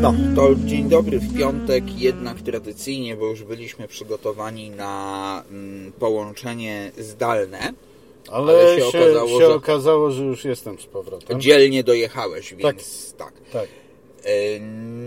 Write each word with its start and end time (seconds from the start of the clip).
No, 0.00 0.14
to 0.36 0.54
dzień 0.64 0.88
dobry 0.88 1.18
w 1.18 1.38
piątek, 1.38 2.00
jednak 2.00 2.40
tradycyjnie, 2.42 3.16
bo 3.16 3.26
już 3.26 3.42
byliśmy 3.42 3.88
przygotowani 3.88 4.70
na 4.70 5.42
mm, 5.50 5.92
połączenie 5.92 6.92
zdalne. 6.98 7.72
Ale, 8.30 8.52
Ale 8.52 8.76
się, 8.80 8.84
się 8.86 8.90
się, 8.92 8.98
okazało, 8.98 9.38
że- 9.40 9.54
okazało, 9.54 10.10
że 10.10 10.24
już 10.24 10.44
jestem 10.44 10.78
z 10.78 10.86
powrotem. 10.86 11.40
Dzielnie 11.40 11.84
dojechałeś, 11.84 12.54
więc 12.54 13.14
tak. 13.18 13.32
Tak. 13.52 13.68
E, 14.24 14.60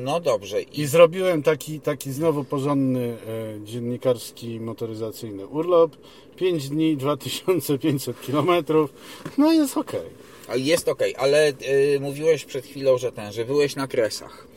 No 0.04 0.20
dobrze. 0.20 0.62
I 0.62 0.82
I 0.82 0.86
zrobiłem 0.86 1.44
taki, 1.44 1.80
taki 1.80 2.12
znowu 2.12 2.44
porządny 2.44 3.18
e, 3.28 3.66
dziennikarski 3.66 4.60
motoryzacyjny 4.60 5.48
urlop. 5.48 5.92
5 6.36 6.70
dni, 6.70 6.98
2500 6.98 8.22
kilometrów. 8.22 8.94
No 9.38 9.54
jest 9.54 9.78
okej. 9.78 10.00
a 10.02 10.19
jest 10.56 10.88
ok, 10.90 11.00
ale 11.18 11.48
e, 11.48 11.54
mówiłeś 12.00 12.46
przed 12.46 12.66
chwilą, 12.66 12.98
że 12.98 13.12
ten, 13.12 13.32
że 13.32 13.46
byłeś 13.46 13.76
na 13.76 13.88
kresach. 13.88 14.48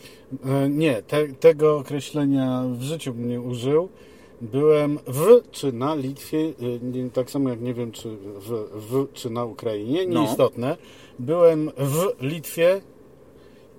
E, 0.45 0.69
Nie, 0.69 1.03
te, 1.03 1.29
tego 1.29 1.77
określenia 1.79 2.65
w 2.79 2.83
życiu 2.83 3.15
bym 3.15 3.29
nie 3.29 3.41
użył. 3.41 3.89
Byłem 4.41 4.99
w 5.07 5.51
czy 5.51 5.73
na 5.73 5.95
Litwie, 5.95 6.53
nie, 6.83 7.11
tak 7.11 7.31
samo 7.31 7.49
jak 7.51 7.61
nie 7.61 7.75
wiem 7.75 7.93
czy 7.93 8.09
w, 8.17 8.49
w 8.75 9.13
czy 9.13 9.31
na 9.31 9.45
Ukrainie, 9.45 10.07
No. 10.09 10.21
nieistotne. 10.21 10.77
Byłem 11.19 11.71
w 11.79 12.23
Litwie 12.23 12.81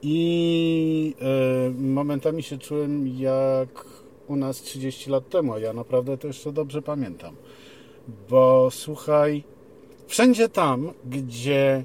i 0.02 1.16
e, 1.22 1.70
momentami 1.82 2.44
się 2.44 2.58
czułem 2.58 3.08
jak 3.08 3.86
u 4.28 4.36
nas 4.36 4.62
30 4.62 5.10
lat 5.10 5.30
temu, 5.30 5.54
a 5.54 5.60
ja 5.60 5.74
naprawdę 5.74 6.18
to 6.18 6.28
jeszcze 6.28 6.52
dobrze 6.52 6.82
pamiętam. 6.82 7.36
Bo 8.30 8.70
słuchaj, 8.72 9.44
wszędzie 10.08 10.50
tam, 10.50 10.92
gdzie 11.06 11.84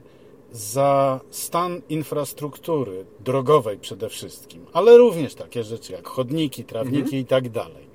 za 0.53 1.21
stan 1.31 1.81
infrastruktury 1.89 3.05
drogowej 3.21 3.79
przede 3.79 4.09
wszystkim, 4.09 4.67
ale 4.73 4.97
również 4.97 5.35
takie 5.35 5.65
rzeczy 5.65 5.93
jak 5.93 6.09
chodniki, 6.09 6.65
trawniki 6.65 7.17
i 7.17 7.25
tak 7.25 7.49
dalej, 7.49 7.89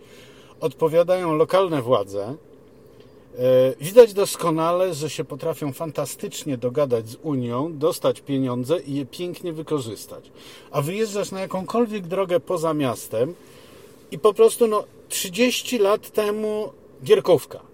odpowiadają 0.59 1.35
lokalne 1.35 1.81
władze. 1.81 2.35
E, 3.39 3.73
Widać 3.81 4.13
doskonale, 4.13 4.93
że 4.93 5.09
się 5.09 5.23
potrafią 5.23 5.73
fantastycznie 5.73 6.57
dogadać 6.57 7.09
z 7.09 7.17
Unią, 7.23 7.77
dostać 7.77 8.21
pieniądze 8.21 8.79
i 8.79 8.95
je 8.95 9.05
pięknie 9.05 9.53
wykorzystać. 9.53 10.31
A 10.71 10.81
wyjeżdżasz 10.81 11.31
na 11.31 11.41
jakąkolwiek 11.41 12.07
drogę 12.07 12.39
poza 12.39 12.73
miastem 12.73 13.33
i 14.11 14.19
po 14.19 14.33
prostu 14.33 14.67
no 14.67 14.83
30 15.09 15.77
lat 15.77 16.11
temu 16.11 16.71
gierkówka. 17.03 17.72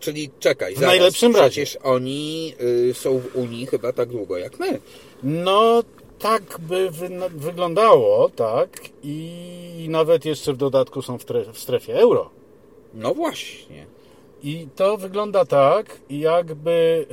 Czyli 0.00 0.30
czekaj, 0.40 0.74
W 0.74 0.78
zaraz, 0.78 0.90
najlepszym 0.94 1.36
razie. 1.36 1.48
przecież 1.50 1.78
oni 1.82 2.54
y, 2.90 2.94
są 2.94 3.18
w 3.18 3.36
Unii 3.36 3.66
chyba 3.66 3.92
tak 3.92 4.08
długo 4.08 4.38
jak 4.38 4.58
my. 4.58 4.80
No, 5.22 5.82
tak 6.18 6.42
by 6.60 6.90
wy, 6.90 7.08
no, 7.08 7.26
wyglądało, 7.34 8.28
tak. 8.28 8.80
I 9.02 9.86
nawet 9.90 10.24
jeszcze 10.24 10.52
w 10.52 10.56
dodatku 10.56 11.02
są 11.02 11.18
w, 11.18 11.24
w 11.52 11.58
strefie 11.58 11.94
euro. 12.00 12.30
No 12.94 13.14
właśnie. 13.14 13.86
I 14.42 14.66
to 14.76 14.96
wygląda 14.96 15.44
tak, 15.44 15.98
jakby 16.10 17.06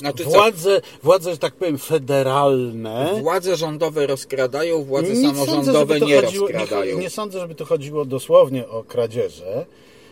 Znaczy 0.00 0.22
y, 0.22 0.26
co? 0.26 0.30
władze, 0.32 0.80
władze, 1.02 1.30
że 1.30 1.38
tak 1.38 1.54
powiem, 1.54 1.78
federalne. 1.78 3.18
Władze 3.22 3.56
rządowe 3.56 4.06
rozkradają, 4.06 4.84
władze 4.84 5.08
Nie 5.08 5.14
sądzę, 5.22 5.44
samorządowe 5.46 5.98
to 6.00 6.06
nie 6.06 6.22
chodziło- 6.22 6.48
rozkradają. 6.48 6.96
Nie, 6.96 7.02
nie 7.02 7.10
sądzę, 7.10 7.40
żeby 7.40 7.54
tu 7.54 7.64
chodziło 7.64 8.04
dosłownie 8.04 8.68
o 8.68 8.84
kradzieże. 8.84 9.66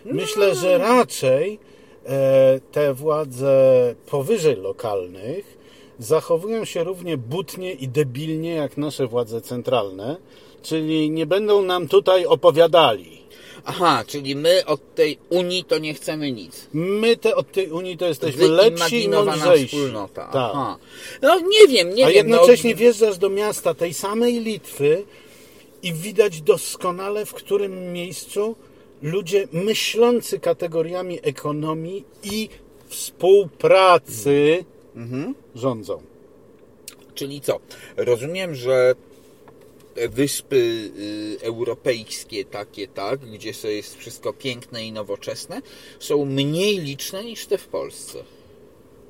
Myślę, 0.04 0.54
że 0.54 0.78
raczej 0.78 1.58
e, 2.06 2.60
te 2.72 2.94
władze 2.94 3.54
powyżej 4.06 4.56
lokalnych 4.56 5.58
zachowują 5.98 6.64
się 6.64 6.84
równie 6.84 7.16
butnie 7.16 7.72
i 7.72 7.88
debilnie 7.88 8.54
jak 8.54 8.76
nasze 8.76 9.06
władze 9.06 9.40
centralne, 9.40 10.16
czyli 10.62 11.10
nie 11.10 11.26
będą 11.26 11.62
nam 11.62 11.88
tutaj 11.88 12.26
opowiadali. 12.26 13.24
Aha, 13.66 14.04
czyli 14.06 14.36
my 14.36 14.66
od 14.66 14.94
tej 14.94 15.18
Unii 15.30 15.64
to 15.64 15.78
nie 15.78 15.94
chcemy 15.94 16.32
nic. 16.32 16.68
My 16.72 17.16
te, 17.16 17.36
od 17.36 17.52
tej 17.52 17.70
Unii 17.70 17.96
to 17.98 18.06
jesteśmy 18.06 18.48
lepsi 18.48 19.04
i 19.04 19.08
mądrzejsi. 19.08 19.66
wspólnota. 19.66 20.22
Tak. 20.24 20.50
Aha. 20.54 20.76
No 21.22 21.40
nie 21.40 21.68
wiem, 21.68 21.94
nie 21.94 22.04
A 22.04 22.08
wiem. 22.08 22.16
jednocześnie 22.16 22.70
no, 22.70 22.76
wjeżdżasz 22.76 23.18
do 23.18 23.28
miasta 23.30 23.74
tej 23.74 23.94
samej 23.94 24.40
Litwy 24.40 25.04
i 25.82 25.92
widać 25.92 26.40
doskonale, 26.42 27.26
w 27.26 27.34
którym 27.34 27.92
miejscu 27.92 28.56
ludzie 29.04 29.48
myślący 29.52 30.40
kategoriami 30.40 31.18
ekonomii 31.22 32.04
i 32.22 32.48
współpracy 32.88 34.64
Mhm. 34.96 35.34
rządzą. 35.54 36.02
Czyli 37.14 37.40
co? 37.40 37.60
Rozumiem, 37.96 38.54
że 38.54 38.94
wyspy 40.08 40.56
y, 40.56 41.38
europejskie 41.42 42.44
takie, 42.44 42.88
tak, 42.88 43.20
gdzie 43.20 43.54
so 43.54 43.68
jest 43.68 43.96
wszystko 43.96 44.32
piękne 44.32 44.84
i 44.84 44.92
nowoczesne, 44.92 45.62
są 45.98 46.24
mniej 46.24 46.78
liczne 46.78 47.24
niż 47.24 47.46
te 47.46 47.58
w 47.58 47.66
Polsce. 47.66 48.18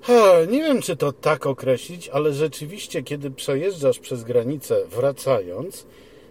Ha, 0.01 0.33
nie 0.51 0.59
wiem, 0.63 0.83
czy 0.83 0.97
to 0.97 1.13
tak 1.13 1.47
określić, 1.47 2.09
ale 2.09 2.33
rzeczywiście, 2.33 3.03
kiedy 3.03 3.31
przejeżdżasz 3.31 3.99
przez 3.99 4.25
granicę 4.25 4.87
wracając, 4.91 5.87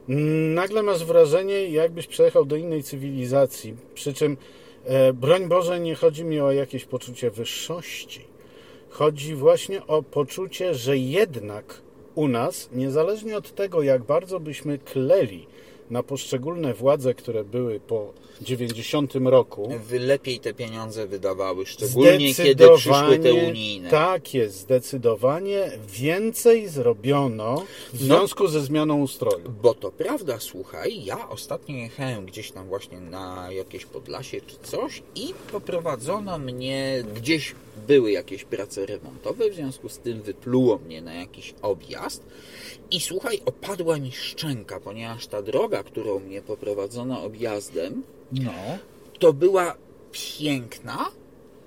nagle 0.07 0.83
masz 0.83 1.05
wrażenie, 1.05 1.69
jakbyś 1.69 2.07
przejechał 2.07 2.45
do 2.45 2.55
innej 2.55 2.83
cywilizacji. 2.83 3.75
Przy 3.93 4.13
czym, 4.13 4.37
e, 4.85 5.13
broń 5.13 5.47
Boże, 5.47 5.79
nie 5.79 5.95
chodzi 5.95 6.25
mi 6.25 6.39
o 6.39 6.51
jakieś 6.51 6.85
poczucie 6.85 7.31
wyższości. 7.31 8.21
Chodzi 8.89 9.35
właśnie 9.35 9.87
o 9.87 10.03
poczucie, 10.03 10.73
że 10.73 10.97
jednak 10.97 11.81
u 12.15 12.27
nas, 12.27 12.69
niezależnie 12.71 13.37
od 13.37 13.55
tego, 13.55 13.81
jak 13.81 14.03
bardzo 14.03 14.39
byśmy 14.39 14.77
kleli 14.77 15.47
na 15.91 16.03
poszczególne 16.03 16.73
władze, 16.73 17.13
które 17.13 17.43
były 17.43 17.79
po 17.79 18.13
90 18.41 19.13
roku, 19.15 19.69
lepiej 19.99 20.39
te 20.39 20.53
pieniądze 20.53 21.07
wydawały, 21.07 21.65
szczególnie 21.65 22.35
kiedy 22.35 22.69
przyszły 22.75 23.19
te 23.19 23.33
unijne. 23.33 23.89
Tak 23.89 24.33
jest, 24.33 24.55
zdecydowanie 24.57 25.71
więcej 25.87 26.67
zrobiono 26.67 27.63
w 27.93 28.07
No. 28.07 28.17
związku 28.17 28.47
ze 28.47 28.61
zmianą 28.61 29.01
ustroju. 29.01 29.51
Bo 29.61 29.73
to 29.73 29.91
prawda, 29.91 30.39
słuchaj, 30.39 31.03
ja 31.05 31.29
ostatnio 31.29 31.75
jechałem 31.75 32.25
gdzieś 32.25 32.51
tam 32.51 32.67
właśnie 32.67 32.99
na 32.99 33.47
jakieś 33.51 33.85
Podlasie 33.85 34.41
czy 34.41 34.55
coś 34.63 35.03
i 35.15 35.33
poprowadzono 35.51 36.37
mnie, 36.39 37.03
gdzieś 37.15 37.55
były 37.87 38.11
jakieś 38.11 38.43
prace 38.43 38.85
remontowe, 38.85 39.49
w 39.49 39.53
związku 39.55 39.89
z 39.89 39.97
tym 39.97 40.21
wypluło 40.21 40.77
mnie 40.77 41.01
na 41.01 41.13
jakiś 41.13 41.53
objazd 41.61 42.23
i 42.91 42.99
słuchaj, 42.99 43.41
opadła 43.45 43.99
mi 43.99 44.11
szczęka, 44.11 44.79
ponieważ 44.79 45.27
ta 45.27 45.41
droga, 45.41 45.83
którą 45.83 46.19
mnie 46.19 46.41
poprowadzono 46.41 47.23
objazdem, 47.23 48.03
No. 48.31 48.51
to 49.19 49.33
była 49.33 49.75
piękna, 50.11 51.05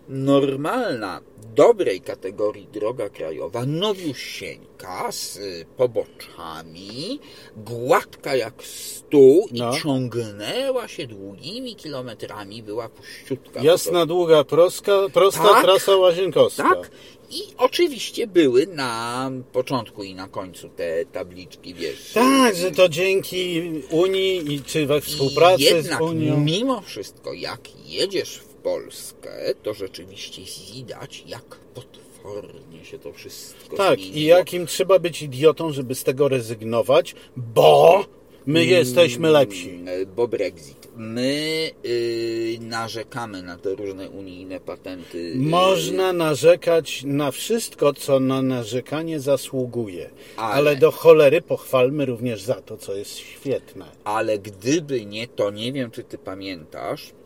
normalna, 0.08 1.20
dobrej 1.54 2.00
kategorii 2.00 2.66
droga 2.72 3.08
krajowa, 3.08 3.66
nowiusieńka, 3.66 5.12
z 5.12 5.38
poboczami, 5.76 7.20
gładka 7.56 8.36
jak 8.36 8.64
stół 8.64 9.48
No. 9.52 9.76
i 9.76 9.80
ciągnęła 9.82 10.88
się 10.88 11.06
długimi 11.06 11.76
kilometrami, 11.76 12.62
była 12.62 12.88
puściutka. 12.88 13.62
Jasna, 13.62 14.06
długa, 14.06 14.44
proska, 14.44 14.92
prosta 15.12 15.42
Tak. 15.42 15.64
trasa 15.64 15.96
łazienkowska. 15.96 16.62
Tak. 16.62 16.90
I 17.30 17.42
oczywiście 17.58 18.26
były 18.26 18.66
na 18.66 19.30
początku 19.52 20.02
i 20.02 20.14
na 20.14 20.28
końcu 20.28 20.68
te 20.68 21.04
tabliczki, 21.04 21.74
wiesz. 21.74 22.12
Tak, 22.14 22.56
że 22.56 22.70
to 22.70 22.88
dzięki 22.88 23.62
Unii 23.90 24.54
i 24.54 24.62
czy 24.62 24.86
we 24.86 25.00
współpracy 25.00 25.62
Jednak 25.62 25.98
z 25.98 26.02
Unią. 26.02 26.40
mimo 26.40 26.80
wszystko, 26.80 27.32
jak 27.32 27.60
jedziesz 27.86 28.38
w 28.38 28.55
Polskę, 28.70 29.30
to 29.62 29.74
rzeczywiście 29.74 30.42
widać, 30.74 31.24
jak 31.26 31.44
potwornie 31.74 32.84
się 32.84 32.98
to 32.98 33.12
wszystko 33.12 33.76
Tak, 33.76 33.98
zmieniło. 33.98 34.16
i 34.18 34.22
jakim 34.24 34.66
trzeba 34.66 34.98
być 34.98 35.22
idiotą, 35.22 35.72
żeby 35.72 35.94
z 35.94 36.04
tego 36.04 36.28
rezygnować, 36.28 37.14
bo 37.36 38.04
my 38.46 38.64
jesteśmy 38.64 39.30
lepsi. 39.30 39.70
Mm, 39.70 40.06
Bo 40.16 40.28
Brexit. 40.28 40.88
My 40.96 41.70
y, 41.86 42.58
narzekamy 42.60 43.42
na 43.42 43.58
te 43.58 43.74
różne 43.74 44.10
unijne 44.10 44.60
patenty. 44.60 45.18
y, 45.18 45.32
Można 45.36 46.12
narzekać 46.12 47.02
na 47.04 47.30
wszystko, 47.30 47.92
co 47.92 48.20
na 48.20 48.42
narzekanie 48.42 49.20
zasługuje. 49.20 50.10
Ale- 50.36 50.54
Ale 50.54 50.76
do 50.76 50.90
cholery 50.90 51.40
pochwalmy 51.42 52.06
również 52.06 52.42
za 52.42 52.54
to, 52.54 52.76
co 52.76 52.94
jest 52.94 53.16
świetne. 53.18 53.84
Ale 54.04 54.38
gdyby 54.38 55.06
nie 55.06 55.28
to, 55.28 55.50
nie 55.50 55.72
wiem 55.72 55.90
czy 55.90 56.04
ty 56.04 56.18
pamiętasz, 56.18 57.02
mm, 57.10 57.25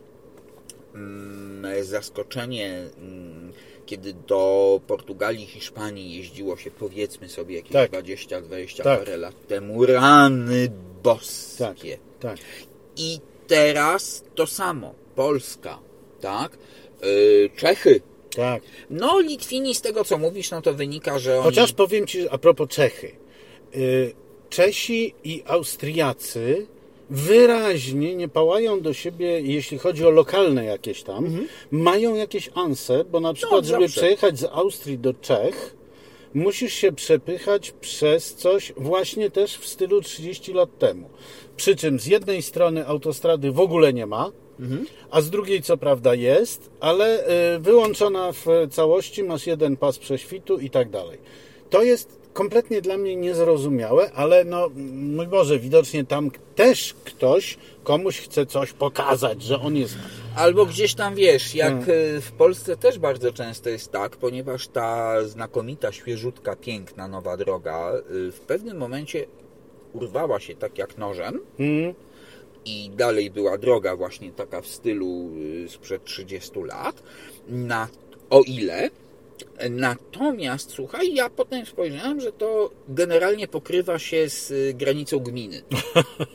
zaskoczenie, 1.83 2.89
mm, 2.99 3.53
kiedy 3.87 4.15
do 4.15 4.81
Portugalii, 4.87 5.47
Hiszpanii 5.47 6.17
jeździło 6.17 6.57
się 6.57 6.71
powiedzmy 6.71 7.29
sobie 7.29 7.57
jakieś 7.57 7.73
Tak. 7.73 7.91
20-20 7.91 8.83
Tak. 8.83 8.99
parę 8.99 9.17
lat 9.17 9.47
temu. 9.47 9.87
Rany 9.87 10.71
boskie. 11.03 11.99
Tak, 12.21 12.21
tak. 12.21 12.39
I 12.97 13.21
teraz 13.47 14.25
to 14.35 14.47
samo. 14.47 14.95
Polska, 15.15 15.79
tak? 16.21 16.59
Yy, 17.03 17.51
Czechy 17.57 18.01
Tak. 18.37 18.63
No, 18.91 19.21
Litwini, 19.21 19.75
z 19.75 19.81
tego 19.81 20.05
co 20.05 20.19
mówisz, 20.19 20.51
no 20.51 20.63
to 20.63 20.75
wynika, 20.75 21.19
że 21.19 21.35
oni... 21.35 21.45
Chociaż 21.45 21.73
powiem 21.73 22.07
Ci 22.07 22.29
a 22.29 22.39
propos 22.39 22.69
Czechy. 22.69 23.13
Y, 23.77 24.15
Czesi 24.51 25.15
i 25.25 25.43
Austriacy 25.47 26.67
wyraźnie 27.11 28.15
nie 28.15 28.29
pałają 28.29 28.81
do 28.81 28.93
siebie, 28.95 29.41
jeśli 29.41 29.79
chodzi 29.79 30.07
o 30.07 30.11
lokalne 30.11 30.65
jakieś 30.65 31.03
tam, 31.03 31.47
mają 31.71 32.15
jakieś 32.15 32.51
anse, 32.55 33.05
bo 33.05 33.21
na 33.21 33.35
przykład, 33.35 33.65
żeby 33.65 33.83
zawsze. 33.83 34.01
przejechać 34.01 34.39
z 34.39 34.45
Austrii 34.45 34.99
do 34.99 35.15
Czech, 35.15 35.77
musisz 36.35 36.75
się 36.75 36.93
przepychać 36.93 37.71
przez 37.81 38.35
coś 38.35 38.73
właśnie 38.77 39.31
też 39.31 39.57
w 39.57 39.67
stylu 39.67 40.01
30 40.01 40.53
lat 40.53 40.79
temu. 40.79 41.11
Przy 41.57 41.77
czym 41.77 42.01
z 42.01 42.07
jednej 42.07 42.43
strony 42.43 42.87
autostrady 42.87 43.53
w 43.53 43.61
ogóle 43.61 43.93
nie 43.93 44.07
ma, 44.07 44.33
a 45.11 45.21
z 45.21 45.31
drugiej 45.31 45.63
co 45.63 45.77
prawda 45.77 46.15
jest, 46.15 46.71
ale 46.81 47.27
y, 47.55 47.59
wyłączona 47.59 48.33
w 48.33 48.47
całości, 48.71 49.23
masz 49.25 49.47
jeden 49.47 49.77
pas 49.77 49.99
prześwitu 49.99 50.59
i 50.59 50.71
tak 50.71 50.91
dalej. 50.91 51.19
To 51.71 51.83
jest 51.83 52.20
kompletnie 52.33 52.83
dla 52.83 52.97
mnie 52.97 53.17
niezrozumiałe, 53.17 54.13
ale 54.13 54.45
no, 54.45 54.71
mój 54.95 55.27
Boże, 55.27 55.59
widocznie 55.59 56.05
tam 56.05 56.31
też 56.55 56.95
ktoś 57.05 57.59
komuś 57.85 58.21
chce 58.21 58.47
coś 58.47 58.73
pokazać, 58.73 59.43
że 59.43 59.61
on 59.61 59.77
jest... 59.77 59.97
Albo 60.37 60.67
gdzieś 60.67 60.95
tam 60.95 61.15
wiesz, 61.15 61.55
jak 61.55 61.71
Hmm. 61.71 62.17
e, 62.17 62.21
w 62.21 62.33
Polsce 62.33 62.77
też 62.77 62.99
bardzo 62.99 63.33
często 63.33 63.71
jest 63.71 63.93
tak, 63.93 64.17
ponieważ 64.17 64.69
ta 64.69 65.23
znakomita, 65.25 65.93
świeżutka, 65.93 66.57
piękna 66.57 67.09
nowa 67.09 67.37
droga 67.37 67.93
e, 67.93 68.03
w 68.31 68.41
pewnym 68.41 68.77
momencie 68.77 69.27
urwała 69.93 70.41
się 70.41 70.57
tak 70.57 70.79
jak 70.79 70.99
nożem 70.99 71.41
Mm, 71.59 71.95
i 72.65 72.91
dalej 72.97 73.31
była 73.31 73.59
droga 73.59 73.97
właśnie 73.97 74.33
taka 74.33 74.61
w 74.61 74.67
stylu 74.67 75.31
e, 75.65 75.69
sprzed 75.69 76.05
30 76.05 76.51
lat, 76.65 77.03
na, 77.49 77.89
o 78.31 78.43
ile 78.47 78.91
Natomiast, 79.71 80.71
słuchaj, 80.71 81.15
ja 81.15 81.31
potem 81.31 81.67
spojrzałem, 81.67 82.21
że 82.21 82.33
to 82.33 82.71
generalnie 82.89 83.49
pokrywa 83.49 83.99
się 83.99 84.29
z 84.29 84.53
e, 84.53 84.75
granicą 84.75 85.19
gminy. 85.19 85.63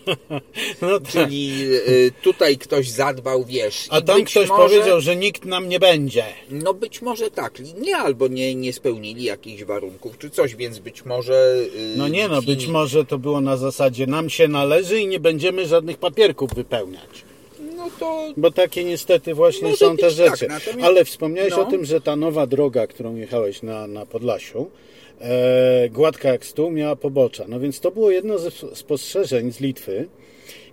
no 0.81 0.99
tak. 0.99 1.11
Czyli 1.11 1.51
e, 1.75 2.11
tutaj 2.23 2.57
ktoś 2.57 2.89
zadbał, 2.89 3.45
wiesz. 3.45 3.87
A 3.89 4.01
tam 4.01 4.23
ktoś 4.23 4.49
może- 4.49 4.63
powiedział, 4.63 5.01
że 5.01 5.15
nikt 5.15 5.45
nam 5.45 5.69
nie 5.69 5.79
będzie. 5.79 6.23
No 6.49 6.73
być 6.73 7.01
może 7.01 7.31
tak. 7.31 7.59
Nie, 7.79 7.97
albo 7.97 8.27
nie, 8.27 8.55
nie 8.55 8.73
spełnili 8.73 9.23
jakichś 9.23 9.63
warunków 9.63 10.17
czy 10.17 10.29
coś, 10.29 10.55
więc 10.55 10.79
być 10.79 11.05
może... 11.05 11.55
yy, 11.75 11.93
No 11.97 12.07
nie 12.07 12.27
no, 12.27 12.41
być 12.41 12.67
może 12.67 13.05
to 13.05 13.17
było 13.17 13.41
na 13.41 13.57
zasadzie 13.57 14.07
nam 14.07 14.29
się 14.29 14.47
należy 14.47 14.99
i 14.99 15.07
nie 15.07 15.19
będziemy 15.19 15.67
żadnych 15.67 15.97
papierków 15.97 16.53
wypełniać. 16.53 17.24
No 17.85 17.91
to... 17.99 18.33
Bo 18.37 18.51
takie 18.51 18.83
niestety 18.83 19.33
właśnie 19.33 19.67
Może 19.67 19.77
są 19.77 19.97
te 19.97 20.01
tak, 20.03 20.11
rzeczy. 20.11 20.47
natomiast- 20.47 20.83
Ale 20.83 21.05
wspomniałeś 21.05 21.51
no. 21.51 21.61
o 21.67 21.71
tym, 21.71 21.85
że 21.85 22.01
ta 22.01 22.15
nowa 22.15 22.47
droga, 22.47 22.87
którą 22.87 23.15
jechałeś 23.15 23.63
na, 23.63 23.87
na 23.87 24.05
Podlasiu, 24.05 24.69
e, 25.21 25.89
gładka 25.89 26.29
jak 26.29 26.45
stół, 26.45 26.71
miała 26.71 26.95
pobocza. 26.95 27.45
No 27.47 27.59
więc 27.59 27.79
to 27.79 27.91
było 27.91 28.11
jedno 28.11 28.39
ze 28.39 28.51
spostrzeżeń 28.73 29.51
z 29.51 29.59
Litwy, 29.59 30.07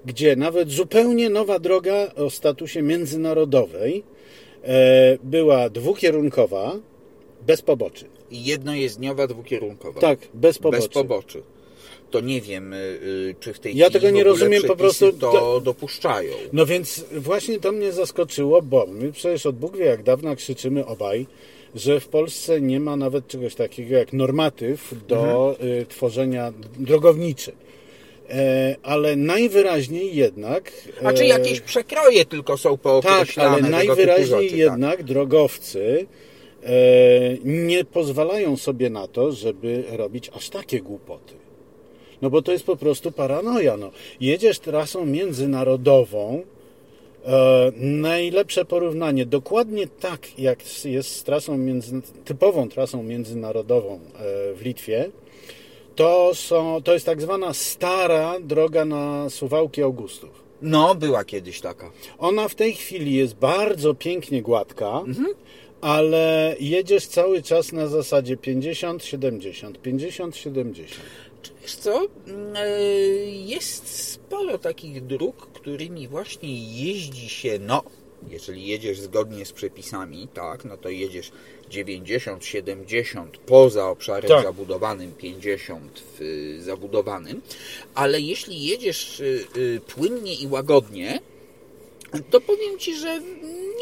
gdzie 0.05 0.37
nawet 0.37 0.71
zupełnie 0.71 1.31
nowa 1.31 1.59
droga 1.59 2.13
o 2.17 2.31
statusie 2.31 2.83
międzynarodowej 2.83 4.03
e, 4.65 5.19
była 5.23 5.69
dwukierunkowa, 5.71 6.77
bez 7.47 7.63
poboczy. 7.63 8.05
Jedno 8.31 8.75
jest 8.75 8.99
dniowa, 8.99 9.27
dwukierunkowa. 9.27 10.01
Tak, 10.01 10.19
bez 10.35 10.59
poboczy. 10.59 10.83
Bez 10.83 10.89
poboczy. 10.89 11.43
To 12.13 12.21
nie 12.21 12.41
wiem, 12.41 12.73
yy, 12.73 13.35
czy 13.41 13.53
w 13.53 13.61
tej 13.61 13.77
Ja 13.77 13.87
chwili 13.87 14.01
tego 14.01 14.17
nie 14.17 14.25
rozumiem, 14.25 14.63
po 14.63 14.77
prostu 14.77 15.13
to 15.13 15.61
dopuszczają. 15.61 16.33
No 16.53 16.67
więc 16.67 17.05
właśnie 17.13 17.61
to 17.61 17.73
mnie 17.73 17.93
zaskoczyło, 17.93 18.63
bo 18.63 18.87
my 18.89 19.13
przecież 19.13 19.47
od 19.47 19.57
Bóg 19.57 19.77
wie 19.77 19.85
jak 19.85 20.03
dawna 20.03 20.37
krzyczymy 20.37 20.87
obaj, 20.87 21.27
że 21.75 22.01
w 22.01 22.09
Polsce 22.09 22.61
nie 22.61 22.81
ma 22.81 22.97
nawet 22.97 23.27
czegoś 23.29 23.55
takiego 23.55 23.97
jak 23.97 24.13
normatyw 24.13 24.95
do 25.09 25.57
y, 25.63 25.87
tworzenia 25.87 26.53
drogowniczy. 26.79 27.53
E, 28.31 28.77
ale 28.83 29.17
najwyraźniej 29.17 30.15
jednak... 30.15 30.73
A 31.05 31.13
czy 31.13 31.23
e, 31.23 31.27
jakieś 31.27 31.61
przekroje 31.61 32.25
tylko 32.25 32.57
są 32.57 32.71
Tak, 32.71 32.81
pookreślane 32.81 33.49
ale 33.51 33.63
tego 33.63 33.67
typu 33.67 33.87
najwyraźniej 33.87 34.49
rzeczy, 34.49 34.57
jednak 34.57 35.03
drogowcy 35.03 36.07
e, 36.63 36.71
nie 37.45 37.85
pozwalają 37.85 38.57
sobie 38.57 38.91
na 38.91 39.07
to, 39.07 39.33
żeby 39.33 39.85
robić 39.91 40.31
aż 40.35 40.49
takie 40.49 40.81
głupoty. 40.81 41.35
No 42.23 42.31
bo 42.31 42.43
to 42.43 42.53
jest 42.53 42.65
po 42.65 42.77
prostu 42.77 43.13
paranoja. 43.13 43.77
No. 43.77 43.91
Jedziesz 44.21 44.59
trasą 44.59 45.07
międzynarodową, 45.07 46.43
e, 47.27 47.73
najlepsze 47.77 48.65
porównanie, 48.65 49.27
dokładnie 49.27 49.87
tak 49.87 50.39
jak 50.39 50.85
jest 50.85 51.17
z 51.17 51.23
trasą 51.25 51.59
między, 51.59 52.03
typową 52.25 52.69
trasą 52.69 53.03
międzynarodową 53.03 53.95
e, 53.95 53.99
w 54.55 54.63
Litwie, 54.65 55.11
to, 55.97 56.31
są, 56.35 56.83
to 56.85 56.95
jest 56.95 57.07
tak 57.07 57.23
zwana 57.23 57.55
stara 57.55 58.41
droga 58.41 58.85
na 58.85 59.31
Suwałki 59.31 59.83
Augustów. 59.83 60.43
No, 60.63 60.95
była 60.95 61.25
kiedyś 61.25 61.61
taka. 61.61 61.91
Ona 62.19 62.49
w 62.49 62.55
tej 62.55 62.73
chwili 62.73 63.15
jest 63.15 63.35
bardzo 63.35 63.95
pięknie 63.95 64.43
gładka, 64.43 64.89
Mhm. 65.07 65.27
ale 65.81 66.57
jedziesz 66.61 67.07
cały 67.07 67.43
czas 67.43 67.73
na 67.73 67.87
zasadzie 67.87 68.37
50-70, 68.37 69.73
50-70. 69.85 70.85
Wiesz 71.63 71.75
co, 71.77 72.07
Mm, 72.27 72.57
e, 72.57 72.81
jest 73.31 73.89
sporo 74.13 74.59
takich 74.59 75.07
dróg, 75.07 75.47
którymi 75.53 76.09
właśnie 76.09 76.83
jeździ 76.85 77.29
się, 77.29 77.59
no, 77.61 77.83
jeżeli 78.31 78.67
jedziesz 78.67 79.01
zgodnie 79.01 79.47
z 79.47 79.53
przepisami, 79.53 80.29
tak, 80.35 80.65
no 80.65 80.77
to 80.77 80.89
jedziesz 80.89 81.33
90, 81.71 82.45
70 82.45 83.39
poza 83.39 83.89
obszarem 83.89 84.29
Tak. 84.29 84.43
zabudowanym, 84.45 85.13
50 85.13 86.01
w 86.19 86.21
y, 86.23 86.63
zabudowanym, 86.63 87.41
ale 87.95 88.21
jeśli 88.21 88.65
jedziesz 88.65 89.21
y, 89.21 89.45
y, 89.57 89.81
płynnie 89.81 90.35
i 90.35 90.47
łagodnie, 90.47 91.21
to 92.31 92.41
powiem 92.41 92.79
Ci, 92.79 92.97
że 92.97 93.21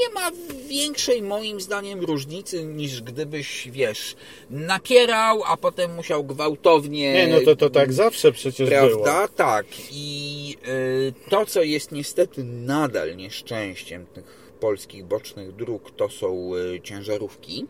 nie 0.00 0.14
ma 0.14 0.31
większej 0.69 1.23
moim 1.23 1.61
zdaniem 1.61 2.00
różnicy 2.00 2.64
niż 2.64 3.02
gdybyś, 3.02 3.69
wiesz, 3.73 4.17
napierał, 4.50 5.43
a 5.44 5.56
potem 5.56 5.94
musiał 5.94 6.25
gwałtownie 6.25 7.12
Nie, 7.12 7.26
no 7.29 7.41
to, 7.44 7.56
to 7.56 7.70
tak 7.70 7.93
zawsze 7.93 8.32
przecież 8.32 8.69
Prawda? 8.69 8.88
było. 8.97 9.29
Tak. 9.29 9.67
I 9.93 10.56
y, 10.69 11.31
to, 11.31 11.47
co 11.47 11.62
jest 11.62 11.93
niestety 11.93 12.44
nadal 12.44 13.17
nieszczęściem 13.17 14.06
tych 14.06 14.55
polskich 14.61 15.05
bocznych 15.05 15.56
dróg, 15.56 15.91
to 15.97 16.08
są 16.08 16.50
y, 16.56 16.81
ciężarówki, 16.81 17.67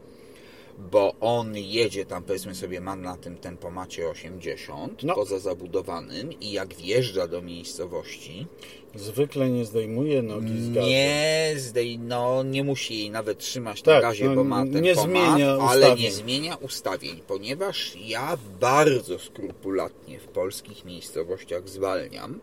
bo 0.78 1.14
on 1.20 1.56
jedzie 1.56 2.06
tam, 2.06 2.22
powiedzmy 2.22 2.54
sobie, 2.54 2.80
ma 2.80 2.96
na 2.96 3.16
tym 3.16 3.36
tempomacie 3.36 4.08
80, 4.08 5.02
No. 5.02 5.14
poza 5.14 5.38
zabudowanym 5.38 6.40
i 6.40 6.52
jak 6.52 6.74
wjeżdża 6.74 7.26
do 7.26 7.42
miejscowości, 7.42 8.46
Zwykle 8.94 9.50
nie 9.50 9.64
zdejmuje 9.64 10.22
nogi 10.22 10.60
z 10.60 10.70
gazu. 10.70 10.88
nie, 10.88 11.54
zdej, 11.56 11.98
no, 11.98 12.42
nie 12.42 12.64
musi 12.64 12.98
jej 12.98 13.10
nawet 13.10 13.38
trzymać 13.38 13.84
na 13.84 13.92
Tak, 13.92 14.02
gazie, 14.02 14.24
no, 14.24 14.34
bo 14.34 14.44
ma 14.44 14.64
nie 14.64 14.94
tempomat, 14.94 15.10
zmienia 15.10 15.56
ale 15.60 15.96
nie 15.96 16.10
zmienia 16.10 16.56
ustawień, 16.56 17.20
ponieważ 17.26 17.96
ja 18.04 18.38
bardzo 18.60 19.18
skrupulatnie 19.18 20.18
w 20.18 20.28
polskich 20.28 20.84
miejscowościach 20.84 21.68
zwalniam. 21.68 22.40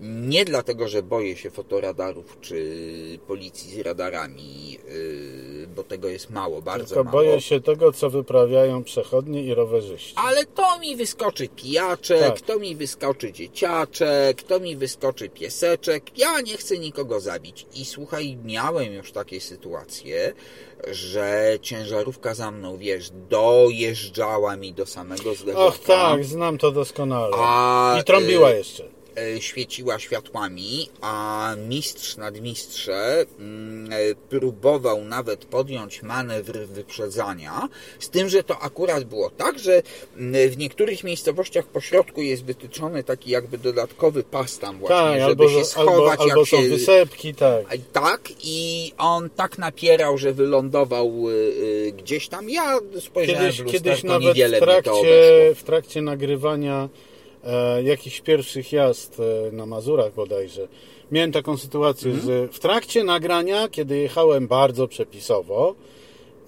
Nie 0.00 0.44
dlatego, 0.44 0.88
że 0.88 1.02
boję 1.02 1.36
się 1.36 1.50
fotoradarów 1.50 2.38
czy 2.40 2.78
policji 3.26 3.70
z 3.82 3.86
radarami, 3.86 4.72
yy, 4.72 5.66
bo 5.76 5.84
tego 5.84 6.08
jest 6.08 6.30
mało, 6.30 6.62
bardzo 6.62 6.86
Tylko 6.86 7.04
mało. 7.04 7.16
boję 7.16 7.40
się 7.40 7.60
tego, 7.60 7.92
co 7.92 8.10
wyprawiają 8.10 8.84
przechodnie 8.84 9.42
i 9.44 9.54
rowerzyści. 9.54 10.14
Ale 10.16 10.44
to 10.46 10.78
mi 10.78 10.96
wyskoczy 10.96 11.48
pijaczek, 11.48 12.20
Tak. 12.20 12.40
to 12.40 12.58
mi 12.58 12.76
wyskoczy 12.76 13.32
dzieciaczek, 13.32 14.42
to 14.42 14.60
mi 14.60 14.76
wyskoczy 14.76 15.28
pieseczek. 15.28 16.18
Ja 16.18 16.40
nie 16.40 16.56
chcę 16.56 16.78
nikogo 16.78 17.20
zabić. 17.20 17.66
I 17.74 17.84
słuchaj, 17.84 18.38
miałem 18.44 18.92
już 18.94 19.12
takie 19.12 19.40
sytuacje, 19.40 20.32
że 20.90 21.58
ciężarówka 21.62 22.34
za 22.34 22.50
mną, 22.50 22.76
wiesz, 22.76 23.10
dojeżdżała 23.30 24.56
mi 24.56 24.72
do 24.74 24.86
samego 24.86 25.34
zderzaka. 25.34 25.64
Och 25.66 25.78
tak, 25.78 26.24
znam 26.24 26.58
to 26.58 26.70
doskonale. 26.72 27.36
A, 27.36 27.98
I 28.00 28.04
trąbiła 28.04 28.50
y, 28.52 28.56
jeszcze. 28.56 28.95
E, 29.18 29.40
świeciła 29.40 29.98
światłami, 29.98 30.88
a 31.00 31.54
mistrz 31.68 32.16
nadmistrze 32.16 33.24
mm, 33.38 33.92
e, 33.92 34.14
próbował 34.14 35.04
nawet 35.04 35.44
podjąć 35.44 36.02
manewr 36.02 36.58
wyprzedzania, 36.58 37.68
z 37.98 38.08
tym, 38.08 38.28
że 38.28 38.42
to 38.42 38.58
akurat 38.58 39.04
było 39.04 39.30
tak, 39.30 39.58
że 39.58 39.82
mm, 40.16 40.50
w 40.50 40.58
niektórych 40.58 41.04
miejscowościach 41.04 41.66
po 41.66 41.80
środku 41.80 42.22
jest 42.22 42.44
wytyczony 42.44 43.04
taki 43.04 43.30
jakby 43.30 43.58
dodatkowy 43.58 44.22
pas 44.22 44.58
tam 44.58 44.78
właśnie, 44.78 44.96
Tak, 44.96 45.20
żeby 45.20 45.44
albo, 45.44 45.48
się 45.48 45.64
schować, 45.64 45.94
albo, 45.94 46.10
jak 46.10 46.20
albo 46.20 46.44
się... 46.44 46.56
są 46.56 46.68
wysepki, 46.68 47.34
tak. 47.34 47.64
Tak, 47.92 48.20
i 48.44 48.92
on 48.98 49.30
tak 49.30 49.58
napierał, 49.58 50.18
że 50.18 50.32
wylądował 50.32 51.30
y, 51.30 51.32
y, 51.32 51.92
gdzieś 51.92 52.28
tam. 52.28 52.50
Ja 52.50 52.78
spojrzałem 53.00 53.42
Kiedyś, 53.42 53.60
w 53.60 53.64
lusterko, 53.64 53.84
kiedyś 53.84 54.04
nawet 54.04 54.36
w 54.36 54.58
trakcie, 54.60 55.54
w 55.54 55.62
trakcie 55.62 56.02
nagrywania 56.02 56.88
e, 57.46 57.82
jakichś 57.82 58.20
pierwszych 58.20 58.72
jazd 58.72 59.20
e, 59.20 59.52
na 59.52 59.66
Mazurach 59.66 60.14
bodajże, 60.14 60.68
miałem 61.12 61.32
taką 61.32 61.56
sytuację, 61.56 62.10
Mhm. 62.10 62.26
że 62.26 62.48
w 62.48 62.58
trakcie 62.58 63.04
nagrania, 63.04 63.68
kiedy 63.68 63.98
jechałem 63.98 64.48
bardzo 64.48 64.88
przepisowo, 64.88 65.74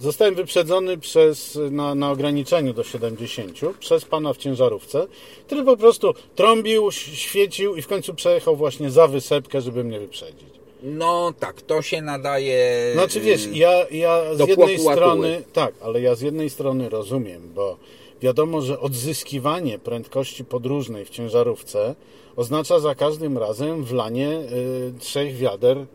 Zostałem 0.01 0.35
wyprzedzony 0.35 0.99
przez, 0.99 1.59
na, 1.71 1.95
na 1.95 2.11
ograniczeniu 2.11 2.75
do 2.75 2.85
70 2.85 3.61
przez 3.81 4.05
pana 4.05 4.33
w 4.33 4.37
ciężarówce, 4.37 5.07
który 5.47 5.65
po 5.65 5.77
prostu 5.77 6.15
trąbił, 6.35 6.91
świecił 6.93 7.77
i 7.77 7.83
w 7.83 7.87
końcu 7.87 8.15
przejechał 8.15 8.57
właśnie 8.57 8.91
za 8.91 9.09
wysepkę, 9.09 9.61
żeby 9.61 9.85
mnie 9.85 10.01
wyprzedzić. 10.01 10.49
No 10.83 11.33
tak, 11.41 11.63
to 11.63 11.83
się 11.83 12.03
nadaje. 12.03 12.91
Znaczy 12.93 13.21
wiesz, 13.21 13.49
ja, 13.53 13.87
ja 13.91 14.35
do 14.35 14.45
z 14.45 14.49
jednej 14.49 14.79
strony, 14.79 15.43
tak, 15.53 15.75
ale 15.81 16.01
ja 16.01 16.15
z 16.15 16.21
jednej 16.21 16.51
strony 16.51 16.89
rozumiem, 16.89 17.53
bo 17.55 17.77
wiadomo, 18.23 18.61
że 18.63 18.81
odzyskiwanie 18.81 19.79
prędkości 19.79 20.45
podróżnej 20.45 21.05
w 21.05 21.11
ciężarówce 21.11 21.95
oznacza 22.37 22.81
za 22.81 22.95
każdym 22.95 23.39
razem 23.39 23.85
wlanie 23.85 24.29
y, 24.31 24.93
trzech 25.01 25.37
wiader 25.37 25.87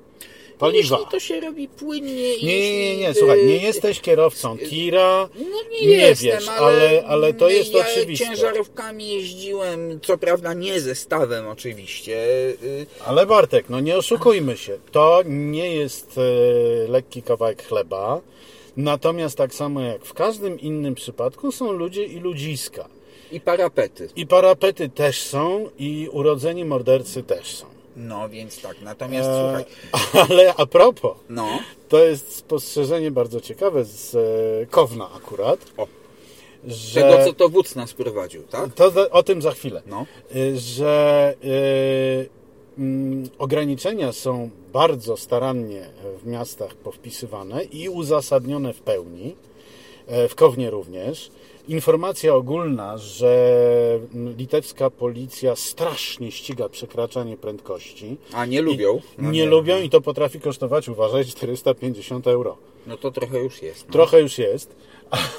paliwa. 0.60 0.98
Jeśli 0.98 1.12
to 1.12 1.20
się 1.20 1.40
robi 1.40 1.68
płynnie 1.68 2.36
i 2.36 2.46
Nie, 2.46 2.60
nie, 2.60 2.96
nie, 2.96 2.98
nie, 2.98 3.14
słuchaj, 3.14 3.46
nie 3.46 3.54
y, 3.54 3.62
jesteś 3.62 4.02
kierowcą 4.02 4.58
tira, 4.58 5.30
No 5.36 5.46
nie, 5.72 5.88
nie 5.88 5.96
jestem, 5.96 6.30
wiesz, 6.32 6.48
ale, 6.50 7.04
ale, 7.08 7.34
to 7.34 7.50
jest 7.50 7.74
ja 7.74 7.86
oczywiste. 7.88 8.26
ciężarówkami 8.26 9.10
jeździłem, 9.10 10.00
co 10.04 10.18
prawda 10.18 10.54
nie 10.54 10.80
ze 10.82 10.96
stawem 10.96 11.48
oczywiście. 11.48 12.26
y, 12.64 12.86
Ale 13.06 13.26
Bartek, 13.26 13.70
no 13.70 13.80
nie 13.80 13.98
oszukujmy 13.98 14.58
się, 14.58 14.78
to 14.92 15.22
nie 15.26 15.76
jest 15.76 16.20
lekki 16.88 17.22
kawałek 17.24 17.64
chleba, 17.68 18.22
natomiast 18.78 19.38
tak 19.38 19.54
samo 19.54 19.82
jak 19.82 20.06
w 20.06 20.14
każdym 20.14 20.60
innym 20.60 20.96
przypadku 20.96 21.52
są 21.52 21.72
ludzie 21.72 22.04
i 22.06 22.20
ludziska. 22.20 22.88
I 23.32 23.42
parapety. 23.42 24.10
I 24.16 24.28
parapety 24.28 24.90
też 24.90 25.22
są, 25.22 25.70
i 25.80 26.10
urodzeni 26.12 26.66
mordercy 26.66 27.24
też 27.24 27.56
są. 27.56 27.66
No 27.96 28.30
więc 28.30 28.62
tak, 28.62 28.82
natomiast 28.82 29.30
E, 29.30 29.40
słuchaj, 29.40 29.66
ale 30.30 30.54
a 30.56 30.66
propos, 30.66 31.18
no, 31.30 31.60
to 31.90 32.04
jest 32.04 32.36
spostrzeżenie 32.36 33.12
bardzo 33.12 33.42
ciekawe 33.42 33.86
z 33.86 34.16
e, 34.16 34.66
Kowna 34.66 35.10
akurat, 35.16 35.60
O. 35.78 35.88
że... 36.68 37.02
tego 37.02 37.26
co 37.26 37.34
to 37.34 37.50
wódz 37.50 37.76
nas 37.76 37.94
prowadził, 37.94 38.44
tak? 38.44 38.74
To 38.74 39.12
o 39.12 39.24
tym 39.24 39.42
za 39.42 39.52
chwilę. 39.52 39.82
No. 39.86 40.06
Y, 40.36 40.60
Że 40.60 41.36
mm, 41.42 42.28
ograniczenia 43.38 44.12
są 44.12 44.50
bardzo 44.74 45.18
starannie 45.18 45.86
w 46.24 46.28
miastach 46.28 46.76
powpisywane 46.76 47.64
i 47.64 47.90
uzasadnione 47.90 48.74
w 48.74 48.82
pełni. 48.82 49.36
e, 50.08 50.28
W 50.28 50.36
Kownie 50.36 50.70
również. 50.70 51.32
Informacja 51.68 52.36
ogólna, 52.36 52.98
że 52.98 54.00
mm, 54.14 54.38
litewska 54.38 54.90
policja 54.90 55.56
strasznie 55.56 56.32
ściga 56.32 56.70
przekraczanie 56.70 57.38
prędkości. 57.38 58.18
A 58.34 58.46
nie 58.46 58.62
lubią? 58.62 59.02
No 59.18 59.32
nie, 59.32 59.46
lubią 59.46 59.82
i 59.82 59.90
to 59.90 60.02
potrafi 60.02 60.40
kosztować, 60.40 60.90
uważaj, 60.90 61.26
450 61.26 62.28
euro. 62.28 62.58
No 62.88 62.98
to 62.98 63.12
trochę 63.12 63.40
już 63.40 63.62
jest. 63.62 63.88
No. 63.88 63.94
Trochę 63.94 64.22
już 64.22 64.38
jest, 64.38 64.76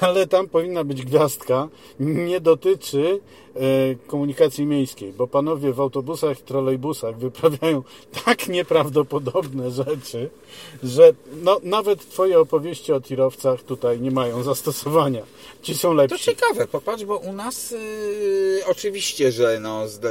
ale 0.01 0.27
tam 0.27 0.47
powinna 0.49 0.83
być 0.83 1.05
gwiazdka. 1.05 1.67
Nie 1.99 2.39
dotyczy 2.41 3.19
e, 3.55 3.59
komunikacji 4.07 4.65
miejskiej, 4.65 5.13
bo 5.13 5.27
panowie 5.27 5.73
w 5.73 5.79
autobusach, 5.79 6.41
trolejbusach 6.41 7.17
wyprawiają 7.17 7.83
tak 8.25 8.47
nieprawdopodobne 8.47 9.71
rzeczy, 9.71 10.29
że 10.83 11.13
no, 11.43 11.59
nawet 11.63 12.09
twoje 12.09 12.39
opowieści 12.39 12.93
o 12.93 13.01
tirowcach 13.01 13.63
tutaj 13.63 13.99
nie 14.01 14.11
mają 14.11 14.43
zastosowania. 14.43 15.23
Ci 15.61 15.75
są 15.75 15.87
To 15.89 15.93
lepsi. 15.93 16.23
ciekawe, 16.25 16.67
popatrz, 16.67 17.03
bo 17.05 17.17
u 17.17 17.33
nas 17.33 17.71
y, 17.71 18.61
oczywiście, 18.67 19.31
że 19.31 19.59
no, 19.61 19.87
zda, 19.87 20.09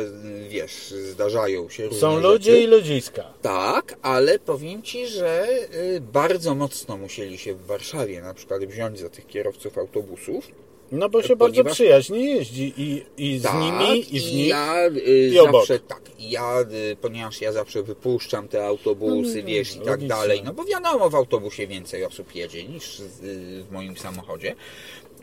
wiesz, 0.48 0.72
zdarzają 1.10 1.68
się 1.68 1.84
różne 1.84 2.00
Są 2.00 2.16
rzeczy. 2.16 2.28
ludzie 2.28 2.62
i 2.62 2.66
ludziska. 2.66 3.24
Tak, 3.42 3.96
ale 4.02 4.38
powiem 4.38 4.82
Ci, 4.82 5.06
że 5.06 5.46
y, 5.74 6.00
bardzo 6.00 6.54
mocno 6.54 6.96
musieli 6.96 7.38
się 7.38 7.54
w 7.54 7.66
Warszawie 7.66 8.22
na 8.22 8.34
przykład 8.34 8.64
wziąć 8.64 8.98
za 8.98 9.10
tych 9.10 9.26
kierowców 9.26 9.53
autobusów. 9.78 10.48
No 10.92 11.08
bo 11.08 11.22
się 11.22 11.36
bardzo 11.36 11.64
przyjaźnie 11.64 12.24
jeździ 12.34 12.72
i, 12.76 13.02
i 13.16 13.38
z 13.38 13.42
tak, 13.42 13.54
nimi, 13.60 14.16
i 14.16 14.20
w 14.20 14.24
nich. 14.32 14.48
ja 14.48 14.86
y, 14.86 15.30
i 15.34 15.38
obok. 15.38 15.52
zawsze 15.52 15.78
tak, 15.78 16.02
ja, 16.18 16.60
y, 16.92 16.96
ponieważ 16.96 17.40
ja 17.40 17.52
zawsze 17.52 17.82
wypuszczam 17.82 18.48
te 18.48 18.66
autobusy, 18.66 19.40
No, 19.42 19.48
wiesz, 19.48 19.72
i 19.74 19.78
tak 19.78 19.86
logicznie. 19.86 20.08
dalej, 20.08 20.42
no 20.44 20.52
bo 20.54 20.64
wiadomo, 20.64 21.10
w 21.10 21.14
autobusie 21.14 21.66
więcej 21.66 22.04
osób 22.04 22.34
jedzie 22.34 22.64
niż 22.64 23.00
y, 23.00 23.04
w 23.22 23.66
moim 23.72 23.96
samochodzie. 23.96 24.54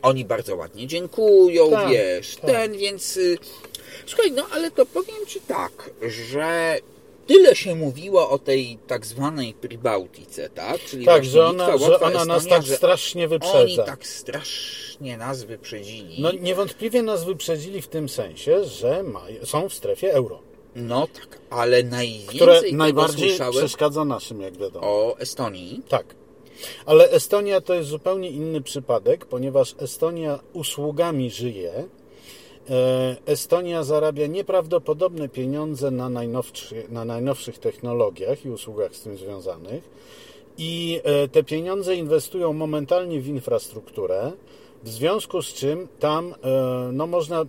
Oni 0.02 0.26
bardzo 0.26 0.56
ładnie 0.56 0.88
dziękują, 0.88 1.72
Tak, 1.72 1.90
wiesz, 1.90 2.36
tak. 2.36 2.46
ten, 2.52 2.78
więc 2.78 3.20
słuchaj, 4.06 4.32
no 4.32 4.46
ale 4.52 4.72
to 4.72 4.86
powiem 4.86 5.26
Ci 5.28 5.40
tak, 5.42 5.90
że 6.02 6.78
tyle 7.34 7.56
się 7.56 7.76
mówiło 7.76 8.30
o 8.30 8.40
tej 8.40 8.78
tak 8.88 9.06
zwanej 9.06 9.54
Pribałtice, 9.54 10.50
tak? 10.50 10.82
Czyli 10.82 11.06
Tak, 11.06 11.26
że 11.26 11.46
ona, 11.46 11.72
Litwa, 11.74 11.88
że 11.88 12.00
ona 12.00 12.26
nas 12.26 12.38
Estonia, 12.38 12.56
tak 12.56 12.66
że 12.66 12.76
strasznie 12.76 13.24
Oni 13.24 13.30
wyprzedza. 13.30 13.84
tak 13.84 14.08
strasznie 14.08 15.18
nas 15.18 15.44
wyprzedzili. 15.44 16.22
No 16.22 16.32
niewątpliwie 16.32 17.02
nas 17.04 17.24
wyprzedzili 17.26 17.82
w 17.82 17.88
tym 17.88 18.10
sensie, 18.10 18.64
że 18.64 19.04
są 19.44 19.70
w 19.70 19.74
strefie 19.74 20.14
euro, 20.14 20.40
No 20.76 21.08
tak, 21.08 21.40
ale 21.50 21.84
najwięcej 21.84 22.36
które 22.36 22.62
najbardziej 22.72 23.32
przeszkadza 23.52 24.06
naszym, 24.06 24.42
jak 24.42 24.58
wiadomo. 24.58 24.88
o 24.88 25.20
Estonii. 25.20 25.82
Tak. 25.90 26.16
Ale 26.86 27.10
Estonia 27.10 27.62
to 27.62 27.74
jest 27.74 27.90
zupełnie 27.90 28.30
inny 28.30 28.62
przypadek, 28.62 29.26
ponieważ 29.26 29.76
Estonia 29.80 30.40
usługami 30.54 31.32
żyje. 31.32 31.72
E, 32.70 33.16
Estonia 33.26 33.84
zarabia 33.84 34.28
nieprawdopodobne 34.28 35.30
pieniądze 35.30 35.92
na, 35.92 36.10
najnowszy, 36.10 36.84
na 36.90 37.06
najnowszych 37.06 37.58
technologiach 37.58 38.46
i 38.46 38.50
usługach 38.50 38.96
z 38.96 39.02
tym 39.02 39.18
związanych. 39.18 39.90
I 40.58 41.02
e, 41.04 41.28
te 41.28 41.44
pieniądze 41.44 41.96
inwestują 41.96 42.54
momentalnie 42.54 43.22
w 43.22 43.28
infrastrukturę, 43.28 44.32
w 44.84 44.90
związku 44.90 45.42
z 45.42 45.54
czym 45.54 45.88
tam 46.00 46.34
e, 46.44 46.90
no, 46.94 47.08
można 47.08 47.46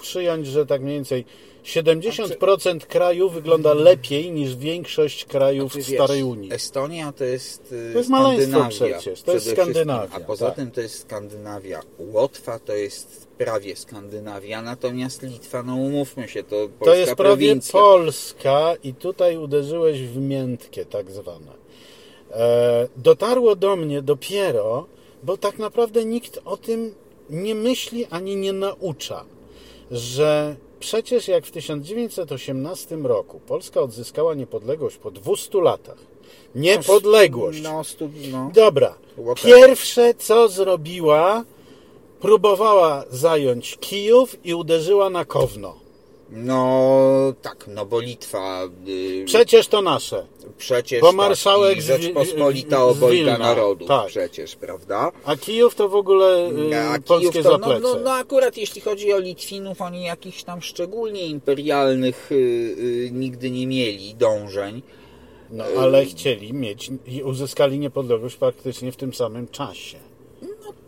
przyjąć, 0.00 0.46
że 0.46 0.66
tak 0.66 0.82
mniej 0.82 0.94
więcej 0.94 1.24
70% 1.64 2.80
kraju 2.80 3.30
wygląda 3.30 3.74
lepiej 3.74 4.32
niż 4.32 4.56
większość 4.56 5.24
krajów 5.24 5.72
Znaczy, 5.72 5.92
Starej 5.94 6.16
wiesz, 6.16 6.26
Unii. 6.26 6.52
Estonia 6.52 7.12
to 7.12 7.24
jest, 7.24 7.72
y, 7.72 7.92
To 7.92 7.98
jest 7.98 8.10
maleństwo 8.10 8.66
przecież, 8.68 9.22
to 9.22 9.32
jest 9.32 9.46
wszystkim, 9.46 9.54
Skandynawia, 9.54 10.16
A 10.16 10.20
poza 10.20 10.46
tak. 10.46 10.56
tym 10.56 10.70
to 10.70 10.80
jest 10.80 10.98
Skandynawia. 11.00 11.80
Łotwa 11.98 12.58
to 12.58 12.74
jest 12.74 13.26
prawie 13.38 13.76
Skandynawia, 13.76 14.62
natomiast 14.62 15.22
Litwa, 15.22 15.62
no 15.62 15.74
umówmy 15.74 16.28
się, 16.28 16.42
to 16.42 16.56
polska 16.56 16.84
To 16.84 16.94
jest 16.94 17.14
prawie 17.14 17.30
prowincja. 17.30 17.72
Polska 17.72 18.74
i 18.84 18.94
tutaj 18.94 19.36
uderzyłeś 19.36 20.02
w 20.02 20.16
miętkie 20.16 20.84
tak 20.84 21.10
zwane. 21.10 21.52
E, 22.30 22.88
dotarło 22.96 23.56
do 23.56 23.76
mnie 23.76 24.02
dopiero, 24.02 24.86
bo 25.22 25.36
tak 25.36 25.58
naprawdę 25.58 26.04
nikt 26.04 26.40
o 26.44 26.56
tym 26.56 26.94
nie 27.30 27.54
myśli 27.54 28.06
ani 28.10 28.36
nie 28.36 28.52
naucza, 28.52 29.24
że 29.90 30.56
przecież 30.80 31.28
jak 31.28 31.46
w 31.46 31.50
1918 31.50 32.96
roku 32.96 33.40
Polska 33.46 33.80
odzyskała 33.80 34.34
niepodległość 34.34 34.96
po 34.96 35.10
200 35.10 35.60
latach, 35.60 35.98
niepodległość, 36.54 37.62
No, 37.62 37.84
stu, 37.84 38.10
no. 38.32 38.50
Dobra. 38.54 38.94
Pierwsze 39.44 40.14
co 40.14 40.48
zrobiła, 40.48 41.44
próbowała 42.20 43.04
zająć 43.10 43.76
Kijów 43.76 44.46
i 44.46 44.54
uderzyła 44.54 45.10
na 45.10 45.24
Kowno. 45.24 45.74
No 46.32 47.32
tak, 47.42 47.64
no 47.74 47.86
bo 47.86 48.00
Litwa 48.00 48.64
y, 48.88 49.24
Przecież 49.26 49.68
to 49.68 49.82
nasze. 49.82 50.26
przecież 50.58 51.00
bo 51.00 51.12
marszałek 51.12 51.70
tak, 51.70 51.78
i 51.78 51.82
z- 51.82 51.86
Rzeczpospolita 51.86 52.84
obojga 52.84 53.38
narodów 53.38 53.88
tak. 53.88 54.06
przecież, 54.06 54.56
prawda? 54.56 55.12
A 55.24 55.36
Kijów 55.36 55.74
to 55.74 55.88
w 55.88 55.94
ogóle 55.94 56.50
y, 56.50 56.76
A 56.78 56.98
polskie 57.00 57.30
Kijów 57.30 57.44
to, 57.46 57.58
no, 57.58 57.78
no, 57.78 57.94
no 58.04 58.12
akurat 58.12 58.56
jeśli 58.56 58.80
chodzi 58.80 59.12
o 59.12 59.18
Litwinów, 59.18 59.80
oni 59.82 60.04
jakichś 60.04 60.42
tam 60.42 60.62
szczególnie 60.62 61.26
imperialnych 61.26 62.32
y, 62.32 63.10
nigdy 63.12 63.50
nie 63.50 63.66
mieli 63.66 64.14
dążeń. 64.14 64.82
No, 65.52 65.64
ale 65.78 66.06
chcieli 66.06 66.52
mieć 66.52 66.90
i 67.06 67.22
uzyskali 67.22 67.78
niepodległość 67.78 68.36
praktycznie 68.36 68.92
w 68.92 68.96
tym 68.96 69.14
samym 69.14 69.48
czasie. 69.48 69.98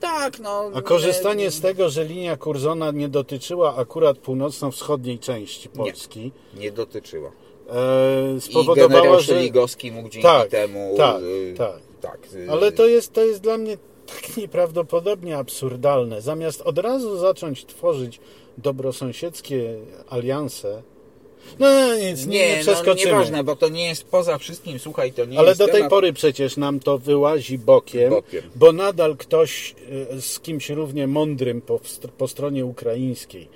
Tak, 0.02 0.38
no. 0.40 0.70
A 0.74 0.82
korzystanie 0.82 1.50
z 1.50 1.60
tego, 1.60 1.90
że 1.90 2.04
linia 2.04 2.36
Curzona 2.36 2.90
nie 2.90 3.08
dotyczyła 3.08 3.76
akurat 3.76 4.18
północno-wschodniej 4.18 5.18
części 5.18 5.68
Polski, 5.68 6.32
Nie 6.54 6.72
dotyczyła. 6.72 7.30
e, 7.70 8.36
I 8.36 8.40
spowodowało, 8.40 8.88
generał 8.88 9.20
że... 9.20 9.26
Szeligowski 9.34 9.92
mógł 9.92 10.08
dzięki 10.08 10.28
Tak, 10.28 10.48
temu... 10.48 10.94
tak, 10.96 11.22
y, 11.22 11.54
tak. 11.58 11.78
tak 12.00 12.18
y, 12.34 12.50
Ale 12.50 12.72
to 12.72 12.86
jest, 12.86 13.12
to 13.12 13.24
jest 13.24 13.40
dla 13.40 13.58
mnie 13.58 13.76
tak 14.06 14.36
nieprawdopodobnie 14.36 15.38
absurdalne. 15.38 16.20
Zamiast 16.20 16.60
od 16.60 16.78
razu 16.78 17.16
zacząć 17.16 17.64
tworzyć 17.66 18.20
dobrosąsiedzkie 18.58 19.74
alianse, 20.10 20.82
no 21.58 21.94
nic, 21.96 22.26
nie, 22.26 22.38
nie 22.38 22.48
Nie, 22.48 22.56
no 22.56 22.62
przeskoczymy. 22.62 23.12
nieważne, 23.12 23.44
bo 23.44 23.56
to 23.56 23.68
nie 23.68 23.88
jest 23.88 24.04
poza 24.04 24.38
wszystkim, 24.38 24.78
słuchaj, 24.78 25.12
to 25.12 25.24
nie 25.24 25.38
Ale 25.38 25.48
jest 25.48 25.58
do 25.58 25.64
tej 25.66 25.74
temat... 25.74 25.90
pory 25.90 26.12
przecież 26.12 26.56
nam 26.56 26.80
to 26.80 26.98
wyłazi 26.98 27.58
bokiem, 27.58 28.10
Bokiem. 28.10 28.42
bo 28.56 28.72
nadal 28.72 29.16
ktoś 29.16 29.74
e, 30.12 30.20
z 30.20 30.40
kimś 30.40 30.70
równie 30.70 31.06
mądrym 31.06 31.60
po, 31.60 31.80
po 32.18 32.28
stronie 32.28 32.64
ukraińskiej 32.66 33.48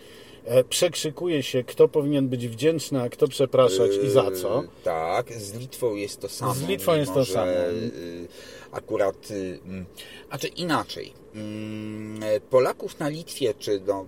e, 0.45 0.65
przekrzykuje 0.65 1.43
się, 1.43 1.65
kto 1.65 1.89
powinien 1.89 2.29
być 2.29 2.49
wdzięczny, 2.49 3.03
a 3.03 3.09
kto 3.09 3.29
przepraszać 3.29 3.91
i 4.07 4.11
za 4.11 4.31
co. 4.31 4.63
Yy, 4.63 4.69
Tak, 4.85 5.33
z 5.33 5.55
Litwą 5.59 5.95
jest 5.95 6.21
to 6.21 6.29
samo. 6.29 6.55
Z 6.55 6.63
Litwą 6.69 6.95
jest 6.95 7.15
to 7.15 7.25
że, 7.25 7.33
samo. 7.33 7.51
yy, 7.53 8.29
Akurat, 8.73 9.31
yy, 9.31 9.59
mm, 9.65 9.87
a 10.31 10.39
czy 10.39 10.49
inaczej, 10.49 11.13
mm, 11.35 12.21
Polaków 12.51 12.99
na 12.99 13.09
Litwie, 13.09 13.55
czy 13.59 13.81
no, 13.87 14.05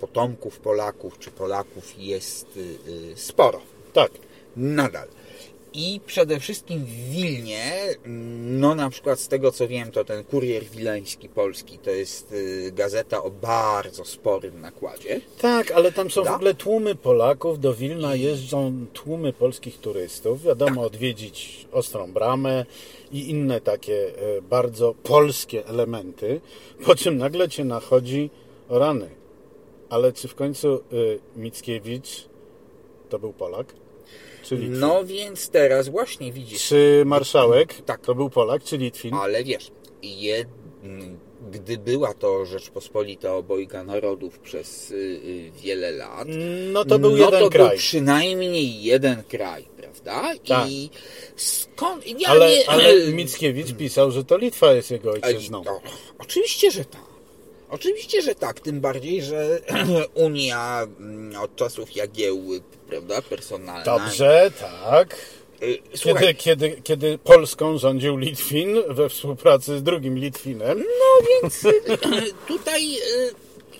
potomków 0.00 0.58
Polaków, 0.58 1.18
czy 1.18 1.30
Polaków 1.30 1.94
jest 1.98 2.56
yy, 2.56 2.62
yy, 3.08 3.16
sporo. 3.16 3.60
Tak. 3.92 4.10
Nadal. 4.56 5.08
I 5.78 6.00
przede 6.06 6.40
wszystkim 6.40 6.84
w 6.84 7.10
Wilnie, 7.10 7.72
mm, 8.04 8.60
no 8.60 8.74
na 8.74 8.90
przykład 8.90 9.20
z 9.20 9.28
tego 9.28 9.52
co 9.52 9.68
wiem, 9.68 9.90
to 9.92 10.04
ten 10.04 10.24
Kurier 10.24 10.64
Wileński 10.64 11.28
Polski 11.28 11.78
to 11.78 11.90
jest 11.90 12.32
y, 12.32 12.72
gazeta 12.74 13.22
o 13.22 13.30
bardzo 13.30 14.04
sporym 14.04 14.60
nakładzie. 14.60 15.20
Tak, 15.40 15.70
ale 15.70 15.92
tam 15.92 16.10
są 16.10 16.22
w 16.22 16.24
Da? 16.24 16.34
ogóle 16.34 16.54
tłumy 16.54 16.94
Polaków. 16.94 17.60
Do 17.60 17.74
Wilna 17.74 18.14
jeżdżą 18.14 18.86
tłumy 18.92 19.32
polskich 19.32 19.78
turystów. 19.80 20.42
Wiadomo, 20.42 20.74
Tak. 20.74 20.86
odwiedzić 20.94 21.66
Ostrą 21.72 22.12
Bramę 22.12 22.64
i 23.12 23.30
inne 23.30 23.60
takie 23.60 24.08
e, 24.38 24.42
bardzo 24.42 24.94
polskie 25.02 25.66
elementy. 25.66 26.40
Po 26.84 26.94
czym 26.94 27.16
nagle 27.18 27.48
cię 27.48 27.64
nachodzi 27.64 28.30
o 28.68 28.78
rany. 28.78 29.08
Ale 29.90 30.12
czy 30.12 30.28
w 30.28 30.34
końcu 30.34 30.74
y, 30.92 31.18
Mickiewicz 31.36 32.28
to 33.08 33.18
był 33.18 33.32
Polak? 33.32 33.66
Czy 34.42 34.56
Litwin? 34.56 34.78
No 34.78 35.04
więc 35.04 35.48
teraz 35.50 35.88
właśnie 35.88 36.32
widzisz, 36.32 36.68
Czy 36.68 37.02
marszałek 37.06 37.74
Tak. 37.86 38.00
to 38.00 38.14
był 38.14 38.30
Polak, 38.30 38.64
czy 38.64 38.76
Litwin? 38.78 39.14
ale 39.14 39.44
wiesz, 39.44 39.70
jed... 40.02 40.48
gdy 41.50 41.78
była 41.78 42.14
to 42.14 42.46
Rzeczpospolita 42.46 43.34
obojga 43.34 43.84
narodów 43.84 44.38
przez 44.38 44.90
y, 44.90 44.94
y, 44.94 45.50
wiele 45.62 45.90
lat, 45.90 46.28
No 46.72 46.84
to 46.84 46.98
był 46.98 47.10
no 47.10 47.16
jeden 47.24 47.40
to 47.40 47.48
kraj. 47.50 47.68
był 47.68 47.78
przynajmniej 47.78 48.82
jeden 48.82 49.22
kraj, 49.22 49.64
prawda? 49.76 50.34
Tak. 50.46 50.70
I 50.70 50.90
skąd... 51.36 52.20
Ja 52.20 52.28
Ale, 52.28 52.50
nie... 52.50 52.70
ale 52.70 52.94
Mickiewicz 53.12 53.72
pisał, 53.72 54.10
że 54.10 54.24
to 54.24 54.36
Litwa 54.36 54.72
jest 54.72 54.90
jego 54.90 55.10
ojczyzną. 55.10 55.62
no, 55.64 55.80
oczywiście, 56.18 56.70
że 56.70 56.84
tak. 56.84 57.05
Oczywiście, 57.70 58.22
że 58.22 58.34
tak. 58.34 58.60
Tym 58.60 58.80
bardziej, 58.80 59.22
że 59.22 59.60
Unia 60.14 60.86
mm, 61.00 61.40
od 61.40 61.56
czasów 61.56 61.96
Jagiełły, 61.96 62.60
prawda, 62.88 63.22
personalna. 63.22 63.84
Dobrze, 63.84 64.50
tak. 64.60 65.16
Y, 65.62 65.78
Słuchaj, 65.94 66.34
Kiedy, 66.34 66.34
kiedy, 66.34 66.82
kiedy 66.82 67.18
Polską 67.18 67.78
rządził 67.78 68.16
Litwin 68.16 68.76
we 68.88 69.08
współpracy 69.08 69.78
z 69.78 69.82
drugim 69.82 70.18
Litwinem, 70.18 70.78
no 70.78 71.26
więc 71.42 71.62
tutaj 72.48 72.94
y, 72.94 73.34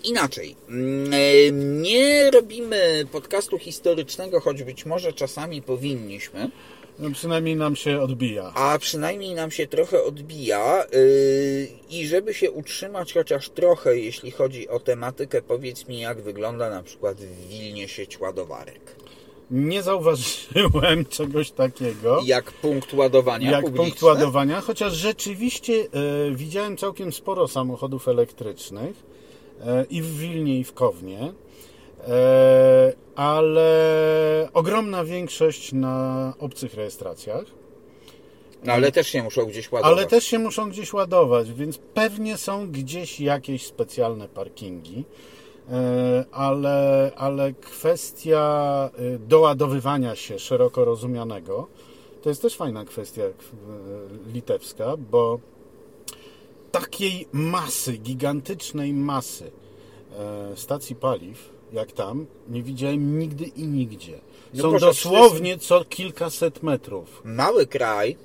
inaczej. 0.05 0.57
Mm, 0.69 1.15
y, 1.15 1.51
Nie 1.53 2.31
robimy 2.31 3.05
podcastu 3.13 3.59
historycznego, 3.59 4.41
choć 4.41 4.63
być 4.63 4.87
może 4.87 5.13
czasami 5.13 5.63
powinniśmy. 5.63 6.51
No 6.99 7.11
przynajmniej 7.11 7.57
nam 7.57 7.77
się 7.77 8.01
odbija. 8.01 8.53
a 8.55 8.79
przynajmniej 8.79 9.35
nam 9.35 9.51
się 9.51 9.67
trochę 9.67 10.03
odbija 10.03 10.85
yy, 10.93 11.69
i 11.91 12.07
żeby 12.07 12.35
się 12.35 12.51
utrzymać 12.51 13.13
chociaż 13.13 13.51
trochę, 13.51 13.99
jeśli 13.99 14.31
chodzi 14.31 14.69
o 14.69 14.81
tematykę, 14.81 15.43
powiedz 15.43 15.89
mi, 15.89 16.01
jak 16.01 16.21
wygląda 16.21 16.71
na 16.71 16.83
przykład 16.83 17.17
w 17.17 17.49
Wilnie 17.49 17.89
sieć 17.89 18.21
ładowarek. 18.21 18.97
Nie 19.51 19.83
zauważyłem 19.83 21.05
czegoś 21.19 21.51
takiego. 21.51 22.23
Jak 22.25 22.53
punkt 22.53 22.95
ładowania 22.95 23.51
jak 23.51 23.65
publiczny? 23.65 23.85
punkt 23.87 24.03
ładowania, 24.03 24.61
chociaż 24.61 24.93
rzeczywiście 24.93 25.73
e, 25.73 25.87
widziałem 26.31 26.77
całkiem 26.77 27.13
sporo 27.13 27.49
samochodów 27.49 28.09
elektrycznych 28.09 28.97
e, 29.67 29.85
i 29.91 30.03
w 30.03 30.19
Wilnie, 30.19 30.59
i 30.59 30.65
w 30.65 30.73
Kownie, 30.73 31.33
e, 32.09 32.93
ale 33.17 34.49
ogromna 34.55 35.05
większość 35.05 35.73
na 35.73 36.33
obcych 36.39 36.75
rejestracjach. 36.75 37.45
No 38.65 38.73
ale 38.73 38.93
też 38.93 39.09
się 39.09 39.23
muszą 39.23 39.47
gdzieś 39.47 39.73
ładować. 39.73 39.99
Ale 39.99 40.07
też 40.07 40.25
się 40.25 40.39
muszą 40.39 40.71
gdzieś 40.71 40.93
ładować, 40.93 41.53
więc 41.53 41.79
pewnie 41.79 42.37
są 42.37 42.71
gdzieś 42.71 43.21
jakieś 43.21 43.67
specjalne 43.67 44.29
parkingi. 44.29 45.05
E, 45.71 46.25
Ale, 46.33 47.13
ale 47.17 47.53
kwestia 47.53 48.91
e, 48.99 49.19
doładowywania 49.19 50.17
się 50.17 50.39
szeroko 50.39 50.85
rozumianego 50.85 51.69
to 52.23 52.29
jest 52.29 52.43
też 52.43 52.57
fajna 52.57 52.85
kwestia 52.85 53.23
e, 53.23 53.33
litewska, 54.33 54.97
bo 54.97 55.41
takiej 56.73 57.29
masy, 57.33 57.93
gigantycznej 57.93 58.93
masy 58.93 59.51
stacji 60.55 60.97
paliw, 60.97 61.56
jak 61.73 61.93
tam, 61.93 62.27
nie 62.49 62.63
widziałem 62.63 63.19
nigdy 63.19 63.45
i 63.45 63.63
nigdzie. 63.63 64.19
No 64.55 64.63
Są 64.63 64.71
proszę, 64.71 64.87
dosłownie 64.87 65.59
co 65.59 65.85
kilkaset 65.85 66.63
metrów. 66.63 67.23
Mały 67.25 67.67
kraj 67.67 68.17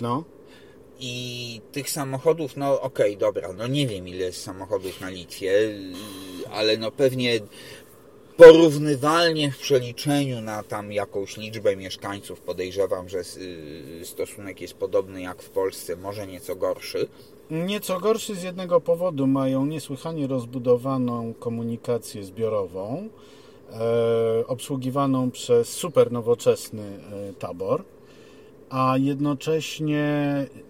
No. 0.00 0.24
i 1.00 1.60
tych 1.72 1.90
samochodów, 1.90 2.56
no 2.56 2.80
okej, 2.80 3.16
dobra, 3.16 3.52
no 3.52 3.66
nie 3.66 3.86
wiem 3.86 4.08
ile 4.08 4.24
jest 4.24 4.42
samochodów 4.42 5.00
na 5.00 5.10
Litwie, 5.10 5.52
ale 6.52 6.76
no 6.76 6.90
pewnie 6.90 7.40
porównywalnie 8.36 9.52
w 9.52 9.58
przeliczeniu 9.58 10.40
na 10.40 10.62
tam 10.62 10.92
jakąś 10.92 11.36
liczbę 11.36 11.76
mieszkańców 11.76 12.40
podejrzewam, 12.40 13.08
że 13.08 13.18
yy, 13.98 14.04
stosunek 14.06 14.60
jest 14.60 14.74
podobny 14.74 15.22
jak 15.22 15.42
w 15.42 15.50
Polsce, 15.50 15.96
może 15.96 16.26
nieco 16.26 16.56
gorszy. 16.56 17.08
Nieco 17.50 18.00
gorszy 18.00 18.34
z 18.34 18.42
jednego 18.42 18.80
powodu. 18.80 19.26
Mają 19.26 19.66
niesłychanie 19.66 20.26
rozbudowaną 20.26 21.34
komunikację 21.34 22.24
zbiorową, 22.24 23.08
e, 23.72 24.46
obsługiwaną 24.46 25.30
przez 25.30 25.68
super 25.68 26.12
nowoczesny 26.12 26.82
e, 26.82 27.32
tabor, 27.32 27.84
a 28.70 28.94
jednocześnie 28.98 30.04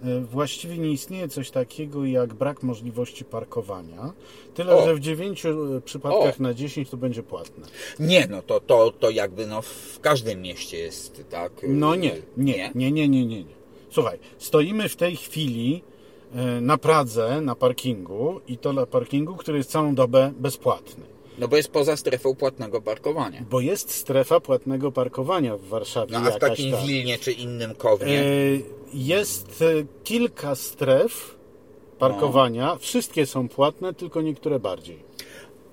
e, 0.04 0.20
właściwie 0.20 0.78
nie 0.78 0.90
istnieje 0.90 1.28
coś 1.28 1.50
takiego 1.50 2.04
jak 2.04 2.34
brak 2.34 2.62
możliwości 2.62 3.24
parkowania. 3.24 4.12
Tyle, 4.54 4.76
O. 4.76 4.84
że 4.84 4.94
w 4.94 5.00
9 5.00 5.42
przypadkach 5.84 6.40
O. 6.40 6.42
na 6.42 6.54
10 6.54 6.90
to 6.90 6.96
będzie 6.96 7.22
płatne. 7.22 7.66
Nie, 7.98 8.26
no 8.30 8.42
to, 8.42 8.60
to, 8.60 8.90
to 8.90 9.10
jakby 9.10 9.46
no 9.46 9.62
w 9.62 10.00
każdym 10.00 10.42
mieście 10.42 10.78
jest, 10.78 11.24
tak? 11.30 11.52
No 11.68 11.94
nie, 11.94 12.16
nie, 12.36 12.70
nie, 12.74 12.92
nie, 12.92 13.08
nie, 13.08 13.26
nie. 13.26 13.44
nie. 13.44 13.60
Słuchaj, 13.90 14.18
stoimy 14.38 14.88
w 14.88 14.96
tej 14.96 15.16
chwili 15.16 15.82
e, 15.86 15.89
na 16.60 16.78
Pradze, 16.78 17.40
na 17.40 17.54
parkingu 17.54 18.40
i 18.48 18.58
to 18.58 18.72
na 18.72 18.86
parkingu, 18.86 19.36
który 19.36 19.58
jest 19.58 19.70
całą 19.70 19.94
dobę 19.94 20.32
bezpłatny. 20.38 21.04
No 21.38 21.48
bo 21.48 21.56
jest 21.56 21.70
poza 21.70 21.96
strefą 21.96 22.34
płatnego 22.34 22.80
parkowania. 22.82 23.44
Bo 23.50 23.60
jest 23.60 23.90
strefa 23.90 24.40
płatnego 24.40 24.92
parkowania 24.92 25.56
w 25.56 25.64
Warszawie 25.64 26.12
No 26.12 26.18
a 26.18 26.30
w 26.30 26.38
takim 26.38 26.72
tam. 26.72 26.86
Wilnie 26.86 27.18
czy 27.18 27.32
innym 27.32 27.74
Kownie, 27.74 28.20
E, 28.20 28.24
Jest 28.94 29.62
e, 29.62 29.84
kilka 30.04 30.54
stref 30.54 31.36
parkowania. 31.98 32.76
Wszystkie 32.76 33.26
są 33.26 33.48
płatne, 33.48 33.94
tylko 33.94 34.22
niektóre 34.22 34.60
bardziej. 34.60 35.09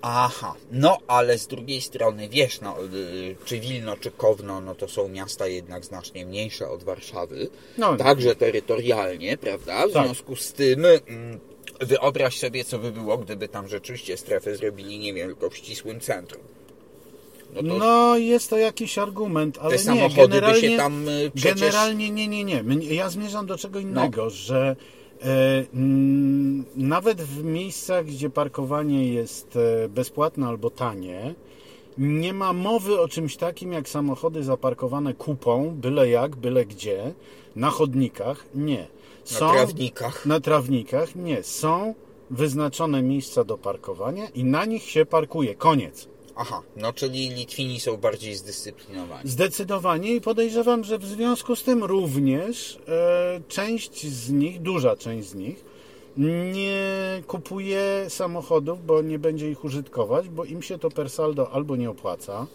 Aha, 0.10 0.56
no 0.72 0.98
ale 1.08 1.38
z 1.38 1.48
drugiej 1.48 1.82
strony, 1.82 2.30
wiesz, 2.30 2.62
no, 2.62 2.76
y, 2.94 3.36
czy 3.46 3.60
Wilno, 3.60 3.98
czy 3.98 4.12
Kowno, 4.12 4.62
no 4.62 4.76
to 4.76 4.88
są 4.88 5.08
miasta 5.08 5.48
jednak 5.48 5.86
znacznie 5.86 6.26
mniejsze 6.26 6.70
od 6.70 6.84
Warszawy, 6.84 7.50
No. 7.78 7.96
także 7.98 8.36
terytorialnie, 8.36 9.38
prawda? 9.38 9.88
W 9.88 9.92
Tak. 9.92 10.06
związku 10.06 10.36
z 10.36 10.54
tym 10.54 10.86
mm, 10.86 11.40
wyobraź 11.82 12.40
sobie, 12.40 12.64
co 12.66 12.80
by 12.80 12.92
było, 12.92 13.18
gdyby 13.18 13.48
tam 13.48 13.68
rzeczywiście 13.68 14.18
strefę 14.18 14.56
zrobili, 14.56 15.00
nie 15.00 15.14
wiem, 15.14 15.28
tylko 15.28 15.50
w 15.50 15.58
ścisłym 15.58 16.00
centrum. 16.00 16.44
No 17.54 17.62
to 17.62 17.78
No, 17.80 18.18
jest 18.18 18.50
to 18.50 18.58
jakiś 18.58 18.98
argument, 18.98 19.58
ale 19.62 19.70
te 19.70 19.78
nie, 19.78 19.84
samochody 19.84 20.28
by 20.28 20.28
generalnie... 20.28 20.62
się 20.70 20.78
tam 20.78 21.10
y, 21.10 21.32
przecież... 21.36 21.56
No. 21.56 21.62
Generalnie 21.68 22.10
nie, 22.12 22.28
nie, 22.28 22.44
nie. 22.44 22.64
Ja 22.96 23.10
zmierzam 23.10 23.46
do 23.46 23.58
czego 23.58 23.80
innego, 23.80 24.30
że 24.30 24.58
e, 24.58 24.70
mm, 24.70 24.76
nawet 26.76 27.22
w 27.22 27.44
miejscach, 27.44 28.06
gdzie 28.06 28.30
parkowanie 28.30 29.14
jest 29.14 29.56
e, 29.56 29.90
bezpłatne 29.90 30.48
albo 30.48 30.70
tanie, 30.70 31.36
nie 31.98 32.34
ma 32.34 32.54
mowy 32.54 33.02
o 33.02 33.08
czymś 33.08 33.38
takim 33.38 33.74
jak 33.74 33.90
samochody 33.90 34.44
zaparkowane 34.44 35.14
kupą, 35.14 35.76
byle 35.76 36.10
jak, 36.10 36.36
byle 36.36 36.66
gdzie, 36.66 37.14
na 37.56 37.70
chodnikach. 37.70 38.46
Nie. 38.56 38.88
Na 39.32 39.52
trawnikach. 39.54 40.26
Na 40.26 40.40
trawnikach, 40.40 41.16
nie. 41.16 41.44
Są 41.44 41.94
wyznaczone 42.30 43.02
miejsca 43.02 43.44
do 43.44 43.58
parkowania 43.58 44.28
i 44.30 44.44
na 44.44 44.66
nich 44.66 44.84
się 44.84 45.06
parkuje. 45.06 45.56
Koniec. 45.56 46.08
Aha, 46.40 46.62
no 46.76 46.94
czyli 46.94 47.30
Litwini 47.30 47.80
są 47.80 47.98
bardziej 47.98 48.36
zdyscyplinowani. 48.36 49.30
Zdecydowanie 49.30 50.16
i 50.16 50.22
podejrzewam, 50.22 50.84
że 50.84 50.98
w 50.98 51.06
związku 51.06 51.56
z 51.56 51.64
tym 51.64 51.84
również 51.84 52.80
e, 52.88 53.42
część 53.48 54.08
z 54.08 54.32
nich, 54.32 54.62
duża 54.62 54.96
część 54.96 55.30
z 55.30 55.36
nich, 55.36 55.66
nie 56.54 56.82
kupuje 57.28 58.06
samochodów, 58.10 58.86
bo 58.86 59.02
nie 59.02 59.20
będzie 59.20 59.52
ich 59.52 59.64
użytkować, 59.64 60.30
bo 60.30 60.46
im 60.46 60.62
się 60.62 60.80
to 60.80 60.90
per 60.90 61.10
saldo 61.10 61.52
albo 61.52 61.76
nie 61.76 61.90
opłaca 61.90 62.48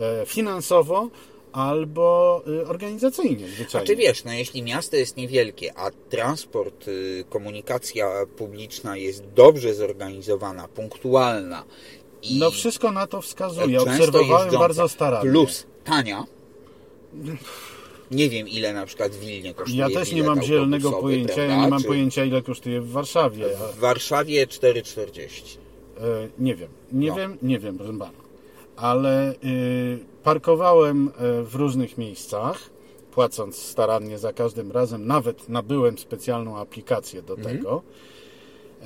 e, 0.00 0.26
finansowo, 0.26 1.08
albo 1.52 2.42
e, 2.62 2.68
organizacyjnie 2.68 3.44
A 3.46 3.48
zwyczajnie. 3.48 3.86
czy 3.86 3.96
wiesz, 3.96 4.24
no 4.24 4.32
jeśli 4.32 4.62
miasto 4.62 4.96
jest 4.96 5.16
niewielkie, 5.16 5.78
a 5.78 5.90
transport, 5.90 6.88
y, 6.88 7.24
komunikacja 7.30 8.26
publiczna 8.36 8.96
jest 8.96 9.24
dobrze 9.34 9.74
zorganizowana, 9.74 10.68
punktualna 10.68 11.64
I 12.22 12.38
No 12.38 12.50
wszystko 12.50 12.92
na 12.92 13.06
to 13.06 13.22
wskazuje. 13.22 13.80
Obserwowałem 13.80 14.50
bardzo 14.50 14.88
starannie. 14.88 15.30
Plus 15.30 15.66
tania. 15.84 16.24
Nie 18.10 18.28
wiem, 18.30 18.48
ile 18.48 18.72
na 18.72 18.86
przykład 18.86 19.12
w 19.12 19.20
Wilnie 19.20 19.54
kosztuje 19.54 19.78
Ja 19.78 19.90
też 19.90 20.12
nie 20.12 20.22
mam 20.22 20.42
zielonego 20.42 20.92
pojęcia, 20.92 21.30
ja 21.42 21.46
prawda? 21.46 21.64
nie 21.64 21.70
mam 21.70 21.80
Czy 21.82 21.86
pojęcia 21.88 22.24
ile 22.24 22.42
kosztuje 22.42 22.80
w 22.80 22.90
Warszawie. 22.90 23.44
A, 23.64 23.72
W 23.72 23.78
Warszawie 23.78 24.46
4,40. 24.46 25.58
e, 26.00 26.02
nie 26.38 26.54
wiem, 26.54 26.68
nie 26.92 27.08
No. 27.08 27.14
wiem, 27.16 27.38
nie 27.42 27.58
wiem, 27.58 27.78
proszę 27.78 27.92
pana. 27.98 28.10
Ale 28.76 29.32
y, 29.32 29.98
parkowałem 30.22 31.08
e, 31.18 31.42
w 31.42 31.54
różnych 31.54 31.98
miejscach, 31.98 32.70
płacąc 33.12 33.56
starannie 33.56 34.18
za 34.18 34.32
każdym 34.32 34.72
razem, 34.72 35.06
nawet 35.06 35.48
nabyłem 35.48 35.98
specjalną 35.98 36.56
aplikację 36.58 37.22
do 37.22 37.34
Mhm. 37.34 37.56
tego. 37.56 37.82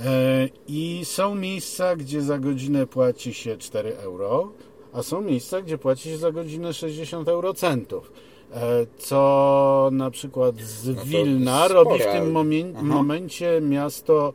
E, 0.01 0.49
I 0.69 1.01
są 1.05 1.35
miejsca, 1.35 1.97
gdzie 1.97 2.23
za 2.23 2.39
godzinę 2.39 2.87
płaci 2.87 3.35
się 3.35 3.57
4 3.57 3.97
euro, 3.97 4.53
a 4.93 5.03
są 5.03 5.21
miejsca, 5.21 5.63
gdzie 5.63 5.79
płaci 5.79 6.09
się 6.09 6.19
za 6.19 6.33
godzinę 6.33 6.73
60 6.73 7.29
eurocentów. 7.29 8.13
E, 8.55 8.87
Co 8.99 9.89
na 9.93 10.11
przykład 10.11 10.57
z 10.61 10.89
No 10.97 11.05
Wilna 11.05 11.69
robi 11.69 11.99
w 11.99 12.13
tym 12.13 12.33
momencie 12.83 13.61
miasto 13.61 14.33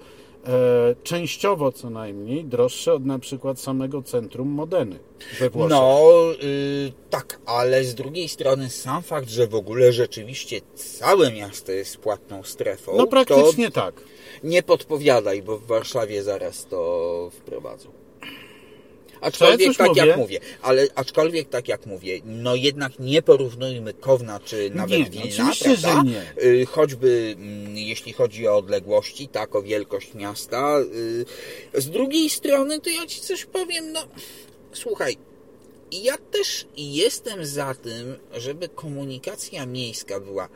częściowo 1.04 1.72
co 1.72 1.90
najmniej 1.90 2.46
droższe 2.46 2.94
od 2.94 3.06
na 3.06 3.20
przykład 3.20 3.60
samego 3.60 4.02
centrum 4.02 4.48
Modeny 4.48 5.00
we 5.40 5.50
Włoszech. 5.50 5.70
No, 5.70 6.12
y, 6.44 6.92
tak, 7.10 7.40
ale 7.46 7.84
z 7.84 7.96
drugiej 7.96 8.28
strony 8.30 8.70
sam 8.70 9.04
fakt, 9.04 9.30
że 9.30 9.48
w 9.48 9.56
ogóle 9.56 9.94
rzeczywiście 9.94 10.62
całe 10.76 11.32
miasto 11.32 11.72
jest 11.72 11.98
płatną 11.98 12.44
strefą, 12.44 12.98
no 12.98 13.08
praktycznie 13.08 13.72
tak. 13.72 13.96
nie 14.44 14.64
podpowiadaj, 14.64 15.44
bo 15.44 15.58
w 15.58 15.66
Warszawie 15.66 16.24
zaraz 16.24 16.66
to 16.66 17.30
wprowadzą. 17.34 18.07
Aczkolwiek 19.22 19.68
coś 19.68 19.78
tak 19.78 19.88
mówię? 19.88 20.06
jak 20.06 20.18
mówię, 20.18 20.40
ale 20.62 20.88
aczkolwiek 20.96 21.50
tak 21.50 21.68
jak 21.68 21.86
mówię, 21.86 22.20
no 22.26 22.56
jednak 22.56 23.00
nie 23.00 23.22
porównujmy 23.22 23.94
Kowna 23.94 24.40
czy 24.40 24.70
nawet 24.70 25.00
Nie, 25.00 25.22
Wilna, 25.22 25.52
prawda? 25.64 26.04
nie. 26.04 26.44
Y, 26.44 26.66
Choćby 26.66 27.36
mm, 27.38 27.78
jeśli 27.78 28.14
chodzi 28.14 28.48
o 28.48 28.58
odległości, 28.58 29.28
tak, 29.28 29.56
o 29.56 29.62
wielkość 29.62 30.14
miasta. 30.14 30.80
y, 31.76 31.82
Z 31.82 31.90
drugiej 31.90 32.30
strony, 32.30 32.82
to 32.82 32.90
ja 32.90 33.06
ci 33.06 33.22
coś 33.22 33.46
powiem, 33.46 33.92
no 33.92 34.00
słuchaj, 34.74 35.18
ja 35.92 36.18
też 36.32 36.66
jestem 36.78 37.46
za 37.46 37.74
tym, 37.76 38.16
żeby 38.34 38.70
komunikacja 38.70 39.66
miejska 39.66 40.20
była 40.20 40.50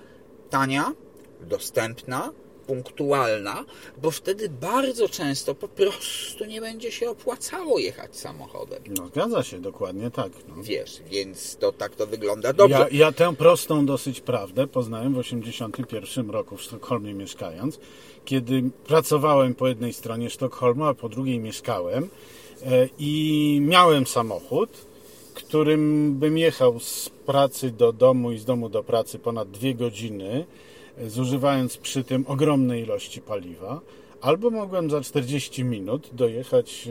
tania, 0.49 0.93
dostępna, 1.41 2.31
punktualna, 2.67 3.65
bo 4.01 4.11
wtedy 4.11 4.49
bardzo 4.49 5.09
często 5.09 5.55
po 5.55 5.67
prostu 5.67 6.45
nie 6.45 6.61
będzie 6.61 6.91
się 6.91 7.09
opłacało 7.09 7.79
jechać 7.79 8.17
samochodem. 8.17 8.83
No 8.97 9.07
zgadza 9.07 9.43
się, 9.43 9.59
dokładnie 9.59 10.11
tak. 10.11 10.31
No. 10.47 10.63
Wiesz, 10.63 11.01
więc 11.11 11.55
to 11.55 11.71
tak 11.71 11.95
to 11.95 12.07
wygląda 12.07 12.53
dobrze. 12.53 12.77
Ja, 12.77 12.87
ja 12.91 13.11
tę 13.11 13.35
prostą 13.35 13.85
dosyć 13.85 14.21
prawdę 14.21 14.67
poznałem 14.67 15.13
w 15.13 15.23
1981 15.23 16.29
roku 16.29 16.57
w 16.57 16.61
Sztokholmie 16.61 17.13
mieszkając, 17.13 17.79
kiedy 18.25 18.63
pracowałem 18.87 19.55
po 19.55 19.67
jednej 19.67 19.93
stronie 19.93 20.29
Sztokholmu, 20.29 20.85
a 20.85 20.93
po 20.93 21.09
drugiej 21.09 21.39
mieszkałem 21.39 22.09
e, 22.65 22.87
i 22.99 23.59
miałem 23.61 24.07
samochód, 24.07 24.69
którym 25.33 26.13
bym 26.19 26.37
jechał 26.37 26.79
z 26.79 27.09
pracy 27.09 27.71
do 27.71 27.93
domu 27.93 28.31
i 28.31 28.37
z 28.37 28.45
domu 28.45 28.69
do 28.69 28.83
pracy 28.83 29.19
ponad 29.19 29.51
dwie 29.51 29.75
godziny, 29.75 30.45
zużywając 31.07 31.77
przy 31.77 32.03
tym 32.03 32.25
ogromnej 32.27 32.83
ilości 32.83 33.21
paliwa. 33.21 33.81
Albo 34.21 34.49
mogłem 34.49 34.89
za 34.89 35.01
40 35.01 35.63
minut 35.63 36.09
dojechać 36.13 36.87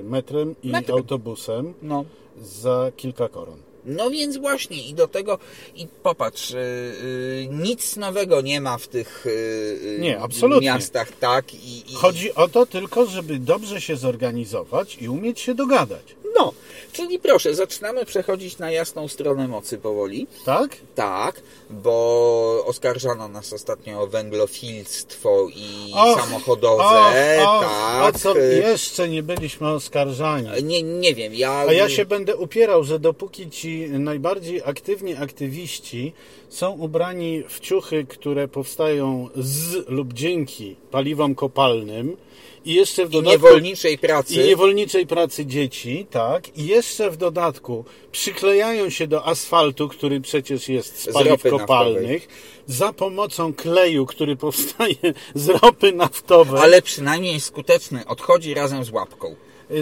e, 0.00 0.02
metrem 0.02 0.54
i 0.62 0.68
Metrem. 0.70 0.96
autobusem 0.98 1.74
No. 1.82 2.04
za 2.42 2.92
kilka 2.96 3.28
koron. 3.28 3.56
No 3.86 4.10
więc 4.10 4.36
właśnie 4.36 4.88
i 4.88 4.94
do 4.94 5.08
tego 5.08 5.38
i 5.76 5.86
popatrz, 6.02 6.50
y, 6.50 6.56
y, 6.56 7.48
nic 7.50 7.96
nowego 7.96 8.40
nie 8.40 8.60
ma 8.60 8.78
w 8.78 8.88
tych 8.88 9.26
y, 9.26 9.30
y, 9.30 9.98
Nie, 10.00 10.20
absolutnie. 10.20 10.68
miastach, 10.68 11.12
tak? 11.12 11.54
I, 11.54 11.92
i, 11.92 11.94
Chodzi 11.94 12.34
o 12.34 12.48
to 12.48 12.66
tylko, 12.66 13.06
żeby 13.06 13.38
dobrze 13.38 13.80
się 13.80 13.96
zorganizować 13.96 14.98
i 15.00 15.08
umieć 15.08 15.40
się 15.40 15.54
dogadać. 15.54 16.16
No, 16.34 16.52
czyli 16.92 17.18
proszę, 17.18 17.54
zaczynamy 17.54 18.04
przechodzić 18.04 18.58
na 18.58 18.70
jasną 18.70 19.08
stronę 19.08 19.48
mocy 19.48 19.78
powoli. 19.78 20.26
Tak? 20.44 20.76
Tak, 20.94 21.40
bo 21.70 22.64
oskarżano 22.66 23.28
nas 23.28 23.52
ostatnio 23.52 24.00
o 24.02 24.06
węglofilstwo 24.06 25.48
i 25.56 25.92
Och, 25.94 26.20
samochodowe. 26.20 26.84
och, 26.84 27.48
och, 27.48 27.64
tak. 27.64 28.14
O 28.14 28.18
co 28.18 28.38
jeszcze 28.38 29.08
nie 29.08 29.22
byliśmy 29.22 29.68
oskarżani. 29.68 30.62
Nie, 30.62 30.82
nie 30.82 31.14
wiem, 31.14 31.34
ja. 31.34 31.52
A 31.52 31.72
ja 31.72 31.88
się 31.88 32.04
będę 32.04 32.36
upierał, 32.36 32.84
że 32.84 32.98
dopóki 32.98 33.50
ci 33.50 33.88
najbardziej 33.90 34.62
aktywni 34.64 35.16
aktywiści 35.16 36.12
są 36.54 36.70
ubrani 36.70 37.42
w 37.48 37.60
ciuchy, 37.60 38.04
które 38.08 38.48
powstają 38.48 39.28
z 39.36 39.88
lub 39.88 40.12
dzięki 40.12 40.76
paliwom 40.90 41.34
kopalnym 41.34 42.16
i 42.64 42.74
jeszcze 42.74 43.06
w 43.06 43.10
I 43.10 43.12
dodatku 43.12 43.30
niewolniczej 43.46 43.98
pracy. 43.98 44.34
i 44.34 44.38
niewolniczej 44.38 45.06
pracy 45.06 45.46
dzieci, 45.46 46.06
tak, 46.10 46.58
i 46.58 46.66
jeszcze 46.66 47.10
w 47.10 47.16
dodatku 47.16 47.84
przyklejają 48.12 48.90
się 48.90 49.06
do 49.06 49.26
asfaltu, 49.26 49.88
który 49.88 50.20
przecież 50.20 50.68
jest 50.68 50.98
z 50.98 51.04
Z 51.04 51.12
paliw 51.12 51.30
ropy 51.30 51.50
kopalnych, 51.50 52.28
za 52.66 52.92
pomocą 52.92 53.54
kleju, 53.54 54.06
który 54.06 54.36
powstaje 54.36 54.96
z 55.34 55.48
ropy 55.48 55.92
naftowej. 55.92 56.60
Ale 56.60 56.82
przynajmniej 56.82 57.40
skuteczny, 57.40 58.06
odchodzi 58.06 58.54
razem 58.54 58.84
z 58.84 58.90
łapką. 58.90 59.34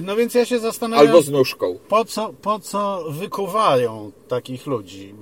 No 0.02 0.16
więc 0.16 0.34
ja 0.34 0.44
się 0.44 0.58
zastanawiam, 0.58 1.06
Albo 1.06 1.22
z 1.22 1.30
nóżką. 1.30 1.78
po 1.88 2.04
co, 2.04 2.32
po 2.42 2.58
co 2.58 3.04
wykuwają 3.08 4.12
takich 4.28 4.66
ludzi 4.66 5.14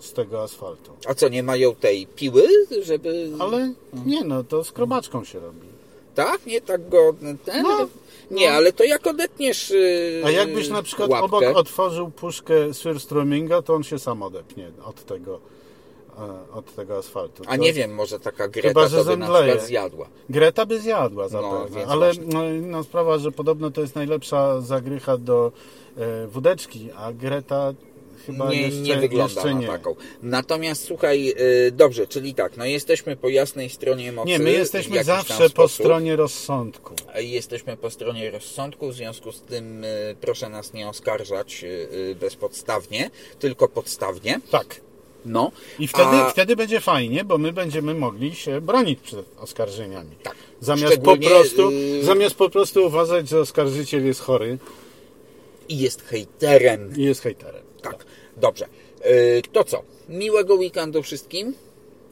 z 0.00 0.12
tego 0.12 0.42
asfaltu. 0.42 0.92
A 1.06 1.14
co, 1.14 1.28
nie 1.28 1.42
mają 1.42 1.74
tej 1.74 2.06
piły, 2.06 2.48
żeby... 2.82 3.30
Ale 3.38 3.72
nie 4.06 4.24
no, 4.24 4.44
to 4.44 4.64
z 4.64 4.72
krobaczką 4.72 5.24
się 5.24 5.40
robi. 5.40 5.68
Tak? 6.14 6.46
Nie 6.46 6.60
tak 6.60 6.88
go... 6.88 7.14
Ten... 7.44 7.62
No, 7.62 7.88
nie, 8.30 8.52
ale 8.52 8.72
to 8.72 8.84
jak 8.84 9.06
odetniesz 9.06 9.70
yy, 9.70 10.22
A 10.24 10.30
jakbyś 10.30 10.68
na 10.68 10.82
przykład 10.82 11.10
łapkę, 11.10 11.26
obok 11.26 11.56
otworzył 11.56 12.10
puszkę 12.10 12.54
Surströminga, 12.74 13.62
to 13.62 13.74
on 13.74 13.82
się 13.82 13.98
sam 13.98 14.22
odepnie 14.22 14.70
od 14.84 15.04
tego, 15.04 15.40
od 16.52 16.74
tego 16.74 16.98
asfaltu. 16.98 17.42
A 17.46 17.56
To- 17.56 17.62
nie 17.62 17.72
wiem, 17.72 17.94
może 17.94 18.20
taka 18.20 18.48
Greta 18.48 18.68
Chyba, 18.68 18.88
że 18.88 18.96
to 18.96 19.04
by 19.04 19.16
na 19.16 19.26
przykład 19.26 19.66
zjadła. 19.66 20.06
Greta 20.30 20.66
by 20.66 20.80
zjadła 20.80 21.28
zapewne, 21.28 21.76
więc 21.76 21.90
ale 21.90 22.12
no, 22.26 22.44
inna 22.44 22.82
sprawa, 22.82 23.18
że 23.18 23.32
podobno 23.32 23.70
to 23.70 23.80
jest 23.80 23.94
najlepsza 23.94 24.60
zagrycha 24.60 25.16
do 25.16 25.52
e, 25.96 26.26
wódeczki, 26.26 26.88
a 26.96 27.12
Greta 27.12 27.72
chyba 28.26 28.50
nie, 28.50 28.62
jeszcze 28.62 28.80
nie 28.80 28.96
wygląda 28.96 29.34
jeszcze 29.34 29.54
na 29.54 29.60
nie. 29.60 29.66
taką. 29.66 29.94
Natomiast 30.22 30.84
słuchaj, 30.84 31.24
yy, 31.24 31.34
dobrze, 31.72 32.06
czyli 32.06 32.34
tak, 32.34 32.56
no 32.56 32.64
jesteśmy 32.64 33.16
po 33.16 33.28
jasnej 33.28 33.70
stronie 33.70 34.12
mocy. 34.12 34.28
Nie, 34.28 34.38
my 34.38 34.52
jesteśmy 34.52 35.04
zawsze 35.04 35.50
po 35.50 35.68
stronie 35.68 36.16
rozsądku. 36.16 36.94
Jesteśmy 37.14 37.76
po 37.76 37.90
stronie 37.90 38.30
rozsądku, 38.30 38.88
w 38.88 38.94
związku 38.94 39.32
z 39.32 39.40
tym 39.40 39.84
y, 39.84 40.16
proszę 40.20 40.48
nas 40.48 40.72
nie 40.72 40.88
oskarżać 40.88 41.64
y, 41.64 41.66
y, 41.66 42.14
bezpodstawnie, 42.14 43.10
tylko 43.38 43.68
podstawnie. 43.68 44.40
Tak. 44.50 44.80
No. 45.24 45.52
I 45.78 45.88
wtedy, 45.88 46.16
A- 46.16 46.30
wtedy 46.30 46.56
będzie 46.56 46.80
fajnie, 46.80 47.24
bo 47.24 47.38
my 47.38 47.52
będziemy 47.52 47.94
mogli 47.94 48.34
się 48.34 48.60
bronić 48.60 49.00
przed 49.00 49.26
oskarżeniami. 49.38 50.16
Tak. 50.22 50.34
Zamiast 50.60 50.98
po, 50.98 51.16
prostu, 51.16 51.70
zamiast 52.02 52.34
po 52.34 52.50
prostu 52.50 52.86
uważać, 52.86 53.28
że 53.28 53.40
oskarżyciel 53.40 54.06
jest 54.06 54.20
chory 54.20 54.58
I 55.68 55.78
jest 55.78 56.02
hejterem. 56.02 56.92
i 56.96 57.02
jest 57.02 57.22
hejterem. 57.22 57.62
Tak, 57.82 58.04
dobrze. 58.36 58.66
Y, 59.06 59.42
To 59.52 59.64
co? 59.64 59.82
Miłego 60.08 60.54
weekendu 60.54 61.02
wszystkim. 61.02 61.54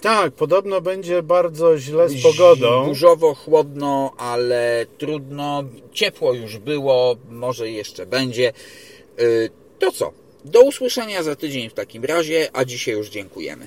Tak, 0.01 0.33
podobno 0.33 0.81
będzie 0.81 1.23
bardzo 1.23 1.79
źle 1.79 2.09
z 2.09 2.23
pogodą. 2.23 2.85
Burzowo, 2.87 3.35
chłodno, 3.35 4.13
ale 4.19 4.87
trudno. 4.99 5.65
Ciepło 5.93 6.35
już 6.35 6.59
było, 6.59 7.17
może 7.31 7.71
jeszcze 7.71 8.07
będzie. 8.07 8.53
Y, 9.21 9.51
To 9.79 9.93
co? 9.93 10.13
Do 10.45 10.61
usłyszenia 10.63 11.23
za 11.23 11.37
tydzień 11.37 11.71
w 11.71 11.75
takim 11.75 12.05
razie, 12.05 12.49
a 12.53 12.65
dzisiaj 12.65 12.95
już 12.95 13.09
dziękujemy. 13.09 13.67